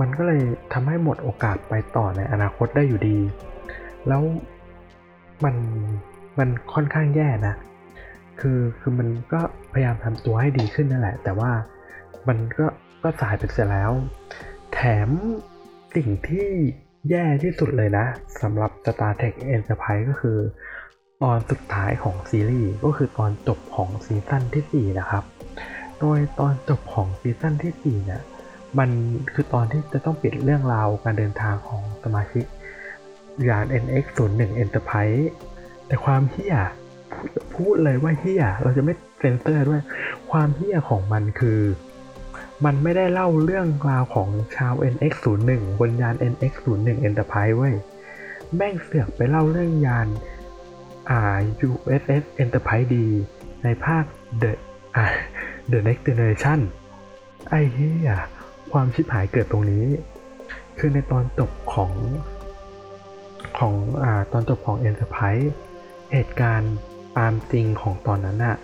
[0.00, 0.42] มันก็เลย
[0.72, 3.18] ทำให้หมดโอกาสไปต่อในอนาคตได้อยู่ดี
[4.08, 4.22] แล้ว
[5.44, 5.56] มัน
[6.38, 7.54] มันค่อนข้างแย่นะ
[8.40, 9.40] คือคือมันก็
[9.72, 11.50] พยายามทำตัวให้ดีขึ้นนั่นแหละ แต่ว่า
[12.28, 12.66] มันก็
[13.02, 13.90] ก็สายไปเสียแล้ว
[14.74, 15.08] แถม
[15.96, 16.48] สิ่งที่
[17.10, 18.06] แย่ที่สุดเลยนะ
[18.42, 20.38] สำหรับ Star Trek Enterprise ก็คือ
[21.24, 25.24] ตอนสุดท้ายของซีรีส์ก็คือตอนจบของซีซั่นที่4นะครับ
[26.00, 28.22] โดยตอนจบของซีซั่นที่4เนี่ย
[28.78, 28.90] มัน
[29.32, 32.44] คือตอนที่จะต้องปิดเรื่องราวการเดินทางของสมาชิก
[33.48, 35.24] ยาน NX01 Enterprise
[35.86, 36.56] แต่ความเฮี้ย
[37.54, 39.80] พูดเลยว่าเฮี้ยเราจะไม่เซนเซอร์ด้วย
[40.30, 41.60] ความเฮี้ยของมันคือ
[42.64, 45.50] มันไม่ได้เล่าเรื่องราวของชาว NX01
[45.80, 47.74] บนยาน NX01 Enterprise เว้ย
[48.56, 51.20] แม่งเสือกไปเล่าเรื่องยานา
[51.68, 52.94] USS Enterprise D
[53.64, 54.04] ในภาค
[54.42, 54.52] The
[55.70, 56.60] The Next Generation
[57.48, 58.10] ไอ้เหี้ย
[58.72, 59.86] ความชิบหายเกิดตรงนี้
[60.78, 61.92] คือในตอนจบของ
[63.58, 65.48] ของอ่าตอนจบของ Enterprise
[66.12, 66.74] เหตุการณ์
[67.18, 68.56] ตามจริงของตอนนั้นอะ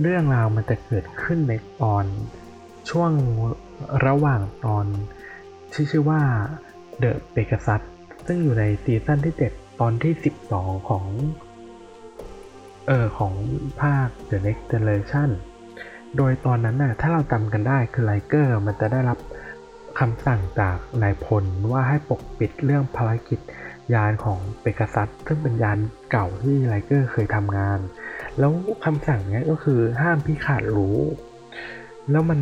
[0.00, 2.04] เรื่องราวมันจะเกิดขึ้นในตอน
[2.90, 3.12] ช่วง
[4.06, 4.86] ระหว่างตอน
[5.72, 6.22] ที่ชื่อว่า
[7.02, 7.82] The Pegasus
[8.26, 10.14] ซึ่งอยู่ในซีซั่นที่ 7 ตอนที่
[10.50, 11.04] 12 ของ
[12.86, 13.34] เออของ
[13.82, 15.30] ภาค The Next Generation
[16.16, 19.18] โดยตอนนั้นน่ะถ้าเราจำกันได้คือไลเกอร์มันจะได้รับ
[19.98, 23.40] คำสั่งจากนายพลว่าให้ปกปิดเรื่องภารกิจ
[23.94, 25.78] ยานของเปกัสัสซึ่งเป็นยาน
[26.10, 27.78] เก่าที่ไลเกอร์เคยทำงาน
[28.38, 28.52] แล้ว
[28.84, 30.98] คำสั่งนี้ก็คือห้ามพี่ขาดรู้
[32.10, 32.40] แล้วมัน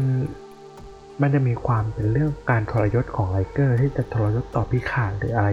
[1.23, 5.51] มันจะมีความเป็นเรื่องการทรยศของไลเกอร์ที่จะทรยศต่อพี่ขาดหรืออะไร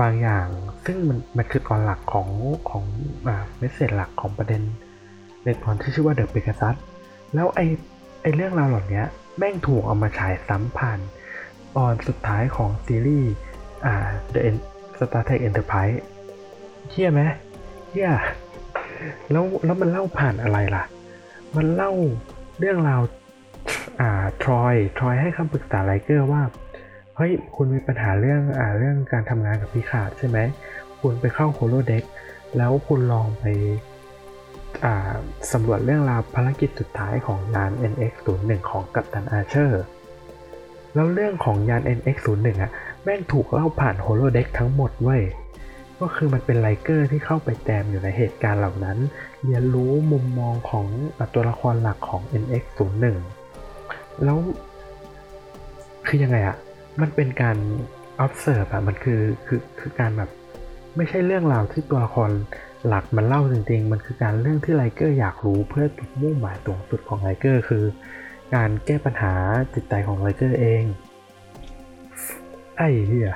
[0.00, 0.46] บางอย่าง
[0.86, 2.28] ซึ่งมันมันคือตอนหลักของ
[2.70, 2.84] ของ
[3.28, 4.62] อ่า message หลักของประเด็น
[5.44, 6.74] ในตอนที่ชื่อว่า The Pegasus
[7.34, 7.60] แล้วไอ
[8.22, 9.02] ไอเรื่องราวเหล่านี้
[9.38, 10.98] แม่งถูกเอามาฉายซ้ำผ่าน
[11.76, 13.30] ตอนสุดท้ายของซีรีส์
[13.86, 13.94] อ่า
[14.32, 14.60] The End
[14.98, 15.96] Star Trek Enterprise
[16.90, 17.22] เหี้ยไหม
[17.90, 18.10] เหี้ย
[19.30, 20.84] แล้วแล้วมันเล่าผ่านอะไรล่ะ
[21.56, 21.92] มันเล่า
[22.58, 23.00] เรื่องราว
[24.00, 26.42] อ่า Troi Troi ให้คำปรึกษา Riker ว่า
[27.16, 30.38] เฮ้ยคุณมีปัญหาเรื่องอ่าเรื่องการทำงานกับ Picard ใช่ไหม
[31.00, 32.04] คุณไปเข้า holodeck
[32.56, 33.44] แล้วคุณลองไป
[34.84, 35.14] อ่า
[35.52, 39.82] สำรวจเรื่องราวภารกิจสุดท้ายของยาน NX01 ของกัปตัน Archer
[40.94, 42.70] แล้วเรื่องของยาน NX01 อะ
[43.02, 45.22] แม่งถูกเล่าผ่าน holodeck ทั้งหมดเว้ย
[46.00, 48.98] ก็คือมันเป็น Riker ที่เข้าไปแจมอยู่ในเหตุการณ์เหล่านั้น
[49.44, 50.86] เรียนรู้มุมมองของ
[51.34, 53.04] ตัวละครหลักของ NX01
[54.24, 54.38] แล้ว
[56.06, 56.56] คือยังไงอะ
[57.00, 57.56] มันเป็นการ
[58.24, 60.30] observe อะมันคือคือคือการแบบ
[60.96, 62.30] ไม่ใช่เรื่องราวที่ตัวละคร
[62.86, 67.84] หลักมันเล่าจริงๆ มันคือการเรื่องที่ Riker อยากรู้เพื่อจุดมุ่งหมายสูงสุดของ Riker คือ
[68.54, 69.32] การแก้ปัญหา
[69.74, 70.82] จิตใจของ Riker เอง
[72.76, 73.34] ไอ้เหี้ย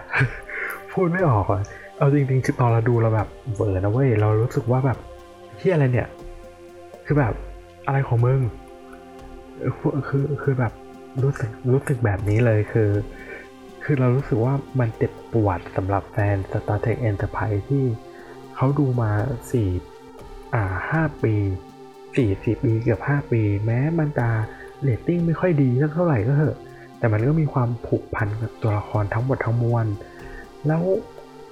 [0.93, 1.63] พูดไม่ออกอะ
[1.99, 4.99] เอาจริงๆคือตอนเราดูเราแบบเวอร์นะเว้ยเรารู้สึกว่าแบบ
[5.59, 6.09] เหี้ยอะไรเนี่ย
[7.05, 7.35] คือแบบ
[7.87, 8.41] อะไรของมึง
[9.79, 10.73] คือคือคือแบบ
[11.23, 12.89] รู้สึกรู้สึกแบบนี้เลยคือ
[13.85, 17.85] คือเรารู้สึกว่ามันเจ็บปวดสำหรับแฟน Star Trek Enterprise ที่
[18.57, 19.11] เขาดูมา
[19.51, 19.69] สี่
[20.55, 21.35] อ่าห้าปี
[22.17, 24.29] สี่สิบปีเกือบห้าปี แม้มันจะ
[24.83, 26.57] เรตติ้งไม่ค่อยดีสักเท่าไหร่ก็เถอะ
[26.99, 29.87] แต่มันก็มีความผูกพันกับตัวละครทั้งหมดทั้งมวล
[30.67, 30.83] แล้ว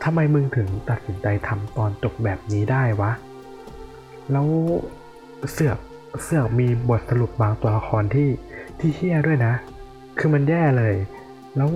[0.04, 3.12] ทำไมมึงถึงตัดสินใจทำตอนจบแบบนี้ได้วะ
[4.32, 4.46] แล้ว
[5.52, 5.78] เสือก
[6.22, 8.28] เสือกมีบทสรุปบางตัวละครที่
[8.78, 9.54] ที่เฮี้ยด้วยนะ
[10.18, 10.94] คือมันแย่เลย
[11.56, 11.70] แล้ว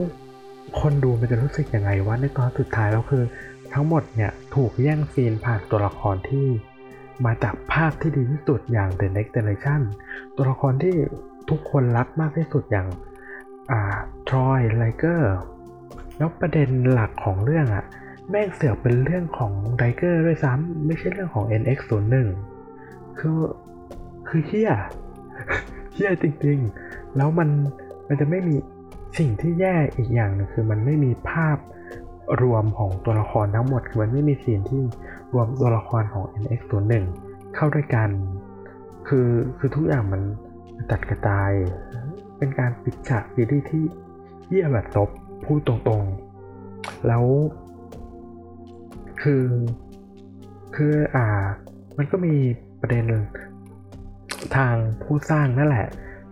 [0.81, 3.25] คนดูมันจะรู้สึกยังไงวะในตอนสุดท้ายแล้วคือ
[3.73, 6.47] ทั้งหมดเนี่ยถูกแย่งซีนผ่านตัวละครที่
[7.25, 9.81] มาจากภาคที่ดีที่สุดอย่าง The Next Generation
[10.37, 10.95] ตัวละครที่
[11.51, 12.89] ทุกคนรักมากที่สุดอย่าง
[13.71, 13.99] อ่า
[14.29, 15.35] ทรอยไลเกอร์
[16.17, 17.85] แล้วประเด็นหลักของเรื่องอะ
[18.31, 22.15] แม่งเสือกเป็นเรื่องของไดเกอร์ด้วยซ้ำไม่ใช่เรื่องของ NX01
[23.19, 23.39] คือ
[24.29, 24.73] คือเฮีย
[25.93, 27.49] เฮียจริงๆ แล้วมัน
[28.09, 28.57] มันจะไม่มี
[29.19, 31.59] สิ่งที่แย่อีกอย่างนึงคือมันไม่มีภาพ
[32.43, 34.83] รวมของตัวละครทั้งหมด คือมันไม่มีซีนที่
[35.33, 37.05] รวมตัวละครของ NX01
[37.55, 38.09] เข้าด้วยกัน
[39.09, 40.23] คือคือทุกอย่างมัน
[40.91, 41.51] ตัดกระจาย
[42.39, 43.85] เป็นการปิดฉากซีรีส์ที่
[44.49, 45.09] เยี่ยแบบซบ
[45.45, 47.25] พูดตรงๆ แล้ว
[49.23, 49.45] คือ
[50.77, 51.27] คืออ่า
[51.99, 52.35] มันก็มี
[52.81, 53.05] ประเด็น
[54.57, 55.89] ทางผู้สร้างนั่นแหละ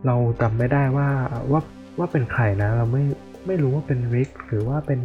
[0.07, 1.09] เราจำไม่ได้ว่า
[1.53, 1.61] ว่า
[2.01, 3.05] ว่าเป็นใครนะ เราไม่
[3.47, 5.01] ไม่รู้ว่าเป็นริกหรือว่าเป็น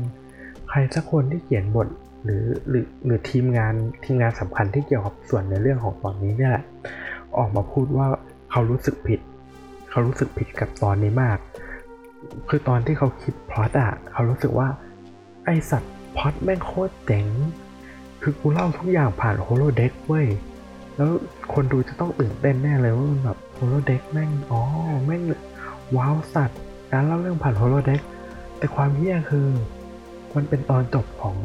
[0.69, 1.87] ใครสักคนที่เขียนบท
[2.23, 3.73] หรือหรือหรือทีมงาน
[4.03, 6.63] ทีมงานสำคัญที่เกี่ยวกับส่วนในเรื่องของตอนนี้เนี่ยแหละ
[7.37, 8.07] ออกมาพูดว่า
[8.51, 9.19] เขารู้สึกผิด
[9.89, 11.37] เขารู้สึกผิดกับตอนนี้มาก
[12.49, 14.67] คือตอนที่เขาคิดพล็อตอะเขารู้สึกว่า
[15.45, 17.27] ไอสัตว์พล็อตแม่งโคตรเจ๋ง
[18.21, 20.27] คือกูเล่าทุกอย่างผ่าน holodeck เว้ย
[20.95, 21.11] แล้ว
[21.53, 24.61] คนดูจะต้องตื่นเต้นแน่เลยว่ามันแบบ holodeck แม่งอ๋อ
[25.05, 25.21] แม่ง
[25.97, 26.59] ว้าวสัตว์
[26.91, 28.01] การเล่าเรื่องผ่าน holodeck
[28.57, 29.47] แต่ความเหี้ยคือ
[30.35, 31.37] มันเป็นตอนจบของ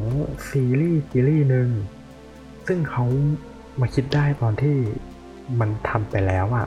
[0.50, 1.68] ซีรีส์ซีรีส์หนึ่ง
[2.66, 3.04] ซึ่งเขา
[3.80, 4.76] มาคิดได้ตอนที่
[5.60, 6.66] มันทำไปแล้วอะ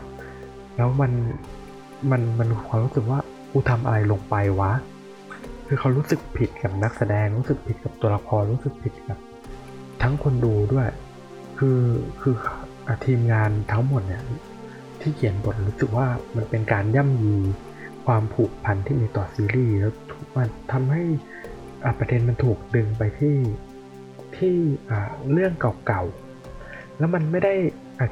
[0.76, 1.11] แล้วมัน
[2.11, 3.19] มันมันความรู้สึกว่า
[3.51, 4.71] กูทำอะไรลงไปวะ
[5.67, 9.17] คือเขารู้สึกผิดกับนักแสดงรู้สึกผิดกับตัวละครรู้สึกผิดกับ
[10.01, 10.88] ทั้งคนดูด้วย
[11.57, 11.80] คือ
[12.21, 12.36] คือ
[13.05, 14.24] ทีมงานทั้งหมดเนี่ย
[15.01, 17.36] ที่เขียนบทรู้สึกว่ามันเป็นการย่ำยี
[18.05, 19.93] ความผูกพันที่มีต่อซีรีส์แล้ว
[20.37, 21.03] มันทำให้
[21.99, 23.37] ประเด็นมันถูกดึงไปที่
[24.37, 24.55] ที่
[25.31, 25.53] เรื่อง
[25.87, 27.53] เก่าๆ แล้วมันไม่ได้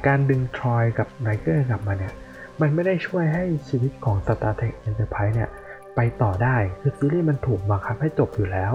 [0.06, 2.12] การดึงทรอยกับไนเกอร์กลับมาเนี่ย
[2.60, 5.50] มันไม่ได้ช่วยให้ชีวิตของ Star Trek Enterprise เนี่ย
[5.96, 8.74] ไปต่อได้ คือซีรีส์มันถูกบังคับให้จบอยู่แล้ว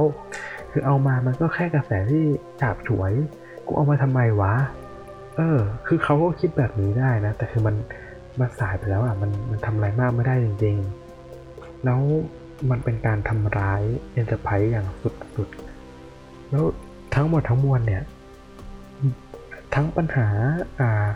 [0.72, 2.24] คือเอามามันก็แค่กระแสที่
[2.61, 3.13] ฉาบฉวย
[3.65, 4.53] กูเอามาทำไมวะ
[5.38, 7.76] เออ คือเขาก็คิดแบบนี้ได้นะ แต่คือมัน
[8.39, 11.07] มันสายไปแล้วอะ มันมันทำอะไรมากไม่ได้จริง ๆ
[11.86, 12.02] แล้ว
[12.70, 13.82] มันเป็นการทำร้าย
[14.20, 14.88] Enterprise อย่าง
[15.36, 16.64] สุดๆ แล้ว
[17.16, 18.04] ทั้งหมดทั้งมวลเนี่ย
[19.74, 20.28] ทั้งปัญหา
[20.80, 21.08] อ่า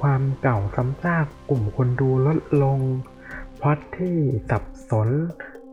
[0.00, 2.78] ความเก่าซ้ำซากกลุ่มคนดูลดลง
[3.60, 4.16] พอตที่
[4.50, 5.08] สับสน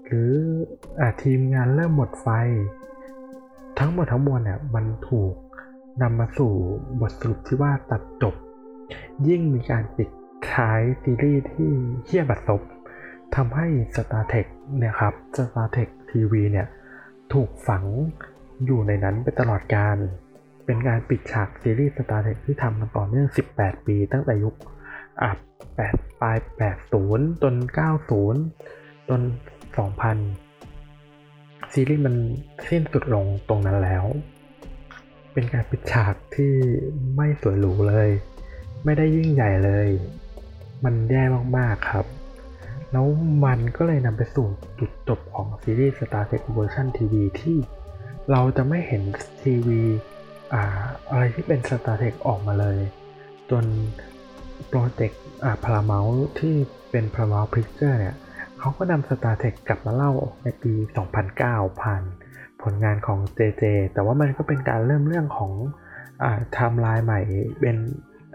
[0.05, 0.31] หรือ
[1.01, 2.27] อทีมงานเริ่มหมดไฟ
[3.79, 5.33] ทั้งหมดทั้งมวลเนี่ยมันถูก
[6.01, 6.53] นำมาสู่
[6.99, 8.35] บทสรุปที่ว่าตัดจบ
[9.27, 10.09] ยิ่งมีการปิด
[10.53, 11.71] ท้ายซีรีส์ที่
[12.05, 12.61] เฮี้ยบัดซบ
[13.35, 16.67] ทำให้ Star Trek เนี่ยครับ Star Trek TV เนี่ย
[17.33, 17.83] ถูกฝัง
[18.65, 19.97] อยู่ในนั้นไปตลอดการ
[20.65, 23.27] เป็นการปิดฉากซีรีส์ Star Trek ที่ทำมาต่อเนื่อง
[23.57, 24.55] 18 ปี ตั้งแต่ยุค
[25.21, 25.31] อะ
[25.77, 26.37] 8ปลาย
[26.89, 27.55] 80 จน
[28.31, 29.21] 90 จน
[30.47, 32.15] 2000 ซีรีส์มัน
[32.69, 34.05] สิ้นสุดลงตรงนั้นแล้ว
[35.33, 36.53] เป็นการปิดฉากที่
[37.15, 38.09] ไม่สวยหรูเลย
[38.85, 39.87] ไม่ได้ยิ่งใหญ่เลย
[40.83, 41.23] มันแย่
[41.57, 42.05] มากๆครับ
[42.91, 43.05] แล้ว
[43.45, 44.47] มันก็เลยนำไปสู่
[44.79, 47.57] จุดจบของซีรีส์ Star Trek Version TV ที่
[48.31, 49.03] เราจะไม่เห็น
[49.41, 49.81] ทีวี
[51.09, 52.77] อะไรที่เป็น Star Trek ออกมาเลย
[53.51, 53.65] จน
[54.67, 55.21] โปรเจกต์
[55.63, 56.05] Paramount
[56.39, 56.55] ที่
[56.91, 58.15] เป็น Paramount Pictures เนี่ย
[58.59, 60.11] เขาก็นำ Star Trek กลับมาเล่า
[60.43, 60.73] ในปี
[61.27, 62.03] 2009 ผ่าน
[62.61, 63.63] ผลงานของ JJ
[63.93, 65.51] แต่ว่ามันก็เป็นการเริ่มเรื่องของ
[66.21, 67.19] ไทม์ไลน์ใหม่
[67.61, 67.77] เป็น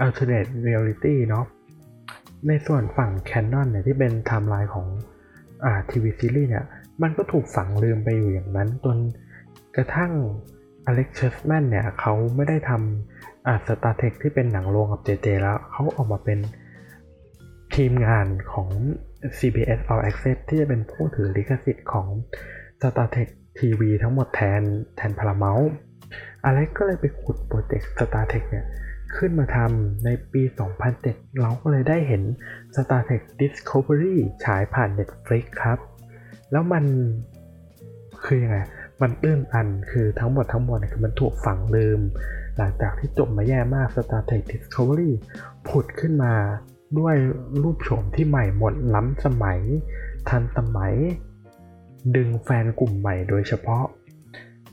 [0.04, 1.44] alternate reality เนาะ
[2.48, 4.86] ในส่วนฝั่ง Canon เนี่ยที่เป็นไทม์ไลน์ของ
[5.64, 6.64] อ่าทีวีซีรีส์เนี่ย
[7.02, 8.96] มันก็ถูกฝังลืมไปอยู่อย่างนั้น จน
[9.76, 10.12] กระทั่ง
[10.86, 16.38] Alex Kurtzman เนี่ยเขาไม่ได้ทำอ่า Star Trek ที่เป็นหนังโรงกับ JJ แล้วเขาออกมาเป็น
[17.74, 18.68] ทีมงานของ
[19.38, 22.06] CBS All Access ที่จะเป็นผู้ถือลิขสิทธิ์ของ
[22.80, 23.28] Star Trek
[23.58, 24.62] TV ทั้งหมดแทน
[24.96, 25.58] แทนพาราเมล
[26.44, 28.66] อเล็กก็เลยไปขุดโปรเจกต์ Star Trek เนี่ย
[29.16, 30.42] ขึ้นมาทำในปี
[30.90, 32.22] 2007 เราก็เลยได้เห็น
[32.74, 35.78] Star Trek Discovery ฉายผ่าน Netflix ครับ
[36.52, 36.84] แล้วมัน
[38.24, 38.58] คือยังไง
[39.02, 42.00] มันตื้นอันคือทั้งหมดทั้งมวลคือมันถูกฝังลืม
[42.56, 45.12] หลังจากที่จบมาแย่มาก Star Trek Discovery
[45.68, 46.34] ผุดขึ้นมา
[46.98, 47.16] ด้วย
[47.62, 49.60] รูปโฉมที่ใหม่หมดล้ำสมัย
[50.28, 50.94] ทันสมัย
[52.16, 53.84] ดึงแฟนกลุ่มใหม่โดยเฉพาะ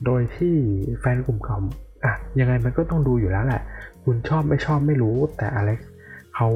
[0.04, 0.54] โดยที่
[1.00, 1.58] แฟนกลุ่มเก่า
[2.04, 3.62] อะยังไงมันก็ต้องดูอยู่แล้วแหละ
[4.04, 5.80] คุณชอบไม่ชอบไม่รู้ แต่อเล็ก
[6.34, 6.48] เขา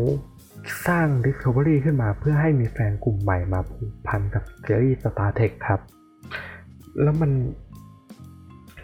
[0.87, 5.81] สร้าง Discovery ขึ้นมาเพื่อให้มีแฟนกลุ่มใหม่มาผูกพันกับซีรีส์ Star Trek ครับ
[7.03, 7.31] แล้วมัน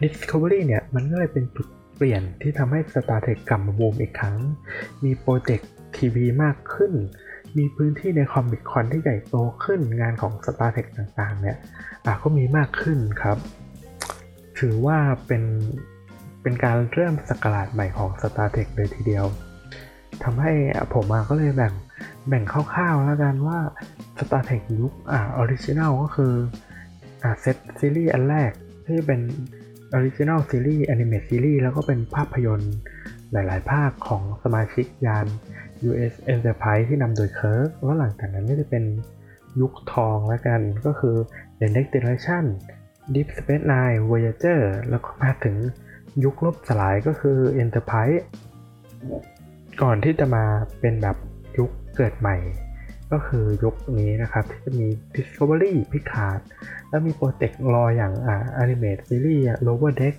[0.03, 4.37] Discovery เนี่ย มันก็เลยเป็นจุดเปลี่ยนที่ทำให้ Star Trek กลับมาบูมอีกครั้ง
[5.05, 6.93] มีโปรเจกต์ทีวีมากขึ้น
[7.59, 9.35] มีพื้นที่ใน Comic-Con ที่ใหญ่โต
[9.65, 11.57] ขึ้น งานของ Star Trek ต่างๆ เนี่ย
[12.23, 13.39] ก็มีมากขึ้นครับ
[14.59, 15.43] ถือว่าเป็น
[16.45, 19.27] เป็นการเริ่มศักราชใหม่ของ Star Trek เลยทีเดียว
[20.25, 20.53] ทำให้
[20.95, 21.73] ผมมาก็เลยแบ่ง
[22.29, 23.59] แบ่งคร่าวๆแล้วกันว่า
[24.19, 26.35] Star Trek ยุคอ่า original ก็คือ
[27.23, 28.53] อ่าเซตซีรีส์อันแรก
[28.87, 29.21] ที่เป็น
[29.95, 32.75] Original Series Animated Series แล้วก็เป็นภาพยนตร์
[33.33, 35.27] หลาย ๆ ภาคของสมาชิกยาน
[35.89, 38.85] USS Enterprise ที่นำโดย Kirk แล้วหลังจากนั้นก็จะเป็น
[39.61, 41.17] ยุคทองแล้วกันก็คือ
[41.61, 42.45] The Next Generation
[43.15, 45.57] Deep Space Nine Voyager แล้วก็มาถึง
[46.23, 48.19] ยุคล่มสลายก็คือ Enterprise
[49.83, 50.45] ก่อนที่จะมา
[50.81, 51.17] เป็นแบบ
[51.59, 52.37] ยุคเกิดใหม่
[53.13, 56.41] ก็คือยุคนี้นะครับที่จะมี Discovery Picard
[56.89, 60.15] แล้วมีโปรเจกต์รออย่างอ่า Animate Series Lower Deck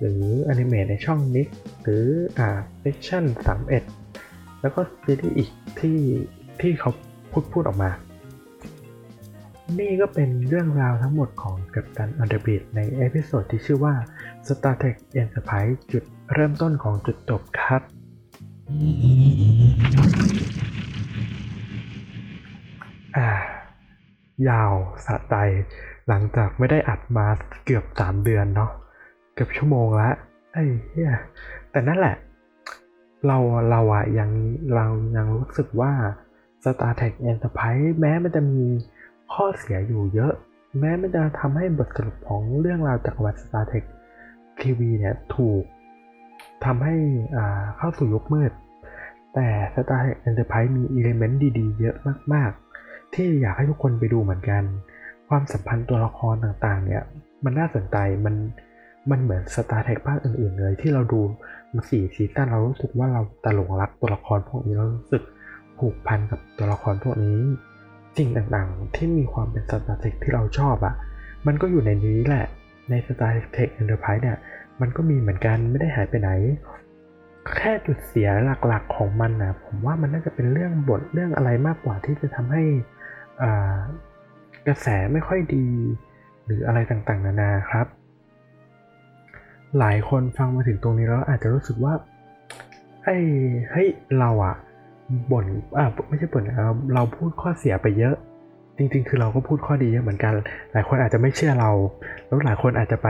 [0.00, 1.48] หรืออนิเมตในช่อง Mix
[1.82, 2.06] หรือ
[2.38, 3.24] อ่า Section
[3.92, 5.98] 31 แล้วก็ซีรีส์อีกที่
[6.60, 6.90] ที่เขา
[7.32, 7.90] พูดพูดออกมา
[9.78, 13.94] นี่ก็เป็นเรื่องราวทั้งหมดของกัปตันอันเดอร์บีดใน episode ที่ชื่อว่า
[14.48, 17.82] Star Trek Enterprise จุดเริ่มต้นของจุดจบครับ
[23.16, 23.28] อ่า
[24.48, 24.72] ยาว
[25.06, 25.34] สะใจ
[26.08, 27.26] หลังจากไม่ได้อัดมา
[27.64, 28.70] เกือบ3เดือนเนาะ
[29.34, 30.10] เกือบชั่วโมงละ
[30.52, 31.12] ไอ้เหี้ย
[31.70, 32.16] แต่นั่นแหละ
[33.26, 33.38] เรา
[33.70, 34.30] เราอะยัง
[34.74, 34.86] เรา
[35.16, 35.92] ยังรู้สึกว่า
[36.64, 38.64] Star Trek Enterprise แม้มันจะมี
[39.32, 40.32] ข้อเสียอยู่เยอะ
[40.80, 43.84] แม้มันจะทำให้บทสรุปของเรื่องราวจักวรรดิ Star Trek
[44.62, 45.62] ทีวีเนี่ยถูก
[46.64, 46.96] ทำให้
[47.36, 48.52] อ่าเข้าสู่ยุคมืด
[49.34, 51.96] แต่ Star Trek Enterprise มีอิเลเมนต์ดีๆ เยอะ
[52.32, 54.62] มากๆ ที่อยากให้ทุกคนไปดูเหมือนกัน
[55.28, 57.02] ความสัมพันธ์ตัวละครต่างๆ เนี่ย
[57.44, 58.34] มันน่าสนใจมัน
[59.10, 61.20] มันเหมือน Star Trek ภาคอื่นๆเลย ที่เราดู
[61.74, 65.22] มาสี่ซีซั่นเรารู้สึกว่าเราตลงรักตัวละครพวกนี้เรารู้สึก
[65.78, 67.38] ผูกพันกับตัวละครพวกนี้
[68.18, 70.94] สิ่งต่างๆ ที่มีความเป็น Star Trek ที่เราชอบอะ่ะ
[71.46, 72.46] มันก็อยู่ในนี้แหละ
[72.90, 74.38] ใน Star Trek Enterprise เนี่ย
[74.80, 76.30] มันก็มีเหมือนกันไม่ได้หายไปไหน
[77.56, 78.28] แค่จุดเสีย
[78.66, 82.62] หลักๆของมันนะผมว่ามันน่าจะเป็นเรื่องบทเรื่องอะไรมากกว่าที่จะทำให้
[84.66, 85.66] กระแสไม่ค่อยดี
[86.44, 87.86] หรืออะไรต่างๆ นานาครับ
[89.78, 91.94] หลายคนฟังมาถึงตรงนี้แล้วอาจจะรู้สึกว่า
[93.04, 93.18] ไอ้
[93.70, 94.56] เฮ้ยเราอะ
[95.32, 96.44] บ่นอ่าไม่ใช่บ่น
[96.94, 98.16] เราพูดข้อเสียไปเยอะ
[98.78, 100.34] จริง ๆ คือเราก็พูดข้อดีเยอะเหมือนกัน
[100.72, 101.70] หลายคนอาจจะไม่เชื่อเรา
[102.26, 103.08] แล้วหลายคนอาจจะไป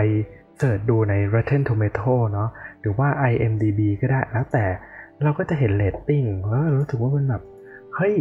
[0.58, 2.48] search ดูใน Rotten Tomato เนาะ
[2.80, 4.64] หรือว่า IMDB ก็ได้แล้วแต่
[5.24, 7.42] เราก็จะเห็นเรตติ้งแล้วรู้สึกว่ามันแบบ
[7.94, 8.14] เฮ้ย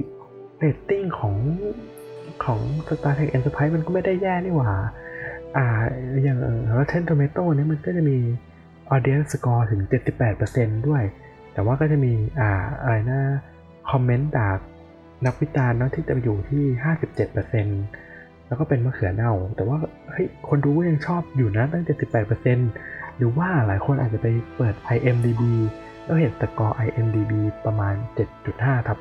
[0.59, 1.35] เรตติ้งของ
[2.43, 4.71] ของ Star Trek Enterprise มันก็ไม่ได้แย่นี่หว่า
[5.57, 5.65] อ่า
[6.23, 6.37] อย่าง
[6.77, 8.17] Rotten Tomato เนี่ยมันก็จะมี
[8.95, 9.81] Audience Score ถึง
[10.35, 11.03] 78%ด้วย
[11.53, 12.49] แต่ว่าก็จะมี อ่า
[12.81, 13.19] อะไรนะ
[13.91, 14.57] คอมเมนต์จาก
[15.25, 16.63] นักวิจารณ์เนาะที่จะอยู่ที่
[17.75, 19.77] 57%แล้วก็เป็นมะเขือเน่า แต่ว่า
[20.11, 21.83] เฮ้ยคนดูก็ยังชอบอยู่นะตั้ง
[22.49, 25.41] 78%หรือว่าหลายคนอาจจะไปเปิด IMDB
[26.03, 27.33] แล้วเห็นสกอร์ IMDB
[27.65, 27.95] ประมาณ
[28.41, 28.99] 7.5ทับ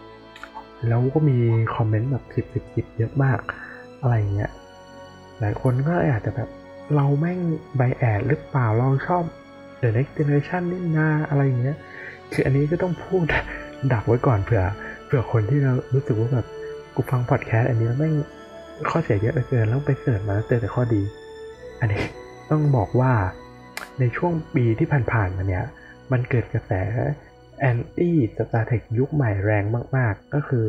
[0.00, 1.38] 10 แล้วก็มี
[1.74, 3.38] คอมเมนต์แบบ 10 10 10 เยอะมาก
[4.00, 4.50] อะไรเงี้ย
[5.40, 6.48] หลายคนก็อาจจะแบบ
[6.94, 7.40] เราแม่ง
[7.76, 9.24] ไบแอดหรือเปล่าเราชอบ
[9.80, 11.76] The Next Generation นี่นาอะไรเงี้ย
[12.32, 13.24] คืออันนี้ก็ต้องพูด
[13.92, 14.64] ดักไว้ก่อนเผื่อ
[15.08, 16.46] เผื่อคนที่เรารู้สึกว่าแบบ
[16.94, 18.10] กูฟังพอดแคสต์อันนี้แล้วแม่ง
[18.90, 21.02] ข้อเสียเยอะเหลือเกินแล้วไป search มาเจอแต่ข้อดี
[21.80, 22.02] อันนี้
[22.50, 23.12] ต้องบอกว่า
[24.00, 25.64] ในช่วงปีที่ผ่านๆมาเนี่ย
[26.12, 26.72] มันเกิดกระแส
[27.60, 29.64] anti Star Trek ยุคใหม่แรง
[29.96, 30.66] มาก ๆ ก็คือ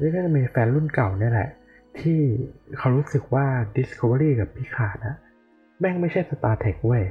[0.00, 1.48] นี่ก็จะมีแฟนรุ่นเก่าเนี่ยแหละ
[2.00, 2.20] ที่
[2.78, 5.16] เขารู้สึกว่า Discovery กับ Picard อะ
[5.80, 7.04] แม่งไม่ใช่ Star Trek เว้ย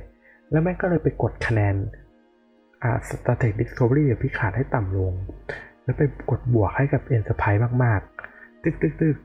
[0.52, 1.76] แล้วแม่งก็เลยไปกดคะแนน
[2.84, 5.14] อ่า Star Trek Discovery กับพิขาดให้ต่ำลง
[5.90, 9.16] แล้วไปกดบวกให้กับ Enterprise มากๆ ตึกตึกตึก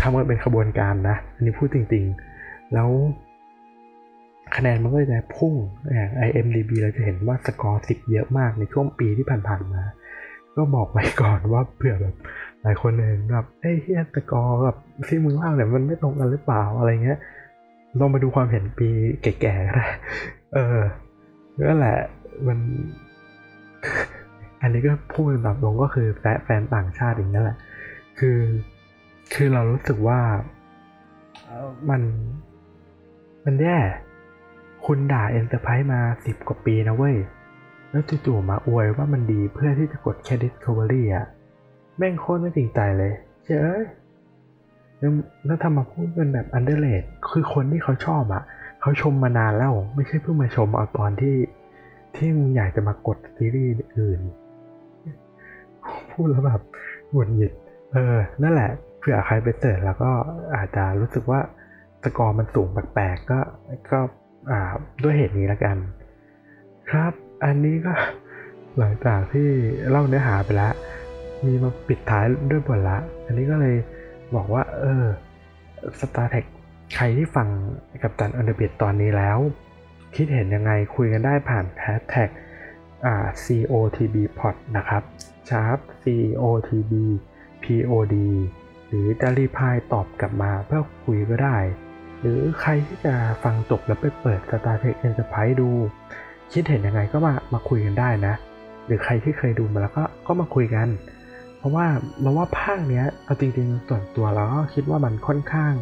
[0.00, 2.88] ทำกันเป็นขบวนการนะ อันนี้พูดจริงๆ แล้ว
[4.56, 5.54] คะแนนมันก็จะพุ่ง
[5.94, 9.82] อย่าง IMDB เราจะเห็นว่าสกอร์สิบเยอะมากในช่วงปีที่ผ่านๆมา
[10.56, 12.14] ก็บอกไว้ก่อนว่าเผื่อแบบ
[12.62, 14.76] หลายคนเห็นแบบเอ้ยเฮียสกอร์กับ
[15.08, 17.18] ที่มึงเล่าเนี่ยมันไม่ตรงกันหรือเปล่าอะไรเงี้ย
[17.98, 18.88] ลองมาดูความเห็นปี
[19.22, 19.86] แก่ๆก็ได้
[20.54, 20.78] เออ
[21.68, 21.98] นั่นแหละ
[22.46, 22.58] มัน
[24.62, 27.56] อันนี้ก็พูดแบบตรงก็คือแฟนแฟนต่างชาติอย่างนั่นแหละ
[28.18, 28.38] คือ
[29.34, 30.20] คือเรารู้สึกว่า
[31.90, 32.02] มัน
[33.44, 33.78] มันแย่
[34.86, 37.16] คุณด่า Enterprise มาสิบกว่าปีนะเว้ย
[37.90, 41.26] แล้วจู่ๆมาอวยว่ามันดีเพื่อที่จะกดแค่ Discovery อะ
[41.98, 43.12] แม่งโคตรไม่จริงใจเลย
[43.44, 43.82] เจ้ย
[44.98, 45.12] แล้ว
[45.46, 48.42] แล้วทำมาพูดเป็นแบบ underrate คือคนที่เขาชอบอะ
[48.80, 51.36] เขาชมมานานแล้ว ไม่ใช่เพิ่งมาชมเอาตอนที่
[52.16, 54.20] ที่มึงอยากจะมากดซีรีส์อื่น
[56.12, 56.62] พูดแล้วแบบ
[57.10, 57.52] หงุดหงิด
[57.92, 60.10] เออ นั่นแหละ เผื่อใครไปเสิร์ชแล้วก็
[60.54, 61.40] อาจจะรู้สึกว่า
[62.02, 63.40] สกอร์มันสูงแปลกๆก็
[63.90, 64.00] ก็
[64.50, 64.60] อ่า
[65.02, 65.76] ด้วยเหตุนี้ละกัน
[66.90, 67.12] ครับ
[67.44, 67.92] อันนี้ก็
[68.78, 69.48] หลังจากที่
[69.90, 70.72] เล่าเนื้อหาไปแล้ว
[71.44, 73.76] มีมาปิดท้ายด้วยบทละ อันนี้ก็เลย
[74.34, 75.04] บอกว่า เออ
[76.00, 76.46] Star Trek
[76.94, 77.48] ใครที่ฟัง
[78.02, 79.38] กับตันอันเดอร์เบียตอนนี้แล้ว
[80.16, 82.28] คิดเห็นยังไงคุยกันได้ผ่านแฮชแท็ก
[83.06, 85.02] อ่า COTB pod นะครับ
[85.50, 86.92] ชาร์ป COTB
[87.62, 88.16] POD
[88.88, 91.58] หรือจะรีพายตอบกลับมาเพื่อคุยก็ได้
[92.20, 95.70] หรือใครที่จะฟังจบแล้วไปเปิด Star Trek Enterprise ดู
[96.52, 98.34] คิดเห็นยังไงก็มามาคุยกันได้นะ
[98.86, 100.88] หรือใครที่เคยดูมาแล้วก็ก็มาคุยกัน
[101.58, 101.86] เพราะว่า
[102.20, 105.74] เราว่าภาคเนี้ยเอาจริงๆส่วนตัวเราก็คิดว่ามันค่อนข้าง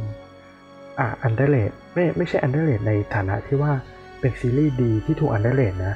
[0.99, 3.73] อ่า underrated ไม่ไม่ใช่ underrated ในฐานะที่ว่า
[4.21, 5.95] เป็นซีรีส์ดีที่ถูก underrated นะ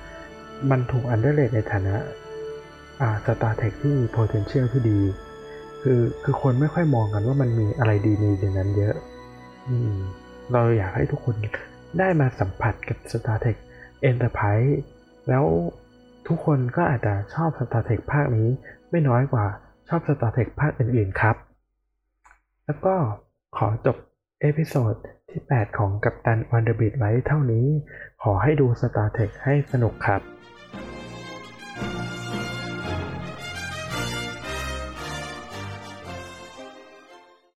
[0.71, 1.95] มันถูก underrated ในฐานะ
[3.27, 5.01] Star Trek ที่มี potential ที่ดี
[5.83, 8.95] คือคือคนไม่ค่อยมองกันว่ามันมีอะไรดีในในนั้นเยอะ
[9.69, 9.95] อืม
[10.53, 11.37] เราอยากให้ทุกคน
[11.99, 13.57] ได้มาสัมผัสกับ Star Trek
[14.11, 14.73] Enterprise
[15.29, 15.45] แล้ว
[16.29, 18.49] ทุกคนก็อาจจะชอบ Star Trek ภาคนี้
[18.91, 19.47] ไม่น้อยกว่า
[19.89, 21.37] ชอบ Star Trek ภาคอื่นๆครับ
[22.67, 22.95] แล้วก็
[23.57, 23.97] ขอจบ
[24.41, 24.95] episode
[25.31, 27.67] ที่ 8 ของกัปตันวันเดอร์บิดไว้เท่านี้
[28.23, 30.21] ขอให้ดู Star Trek ให้สนุกครับ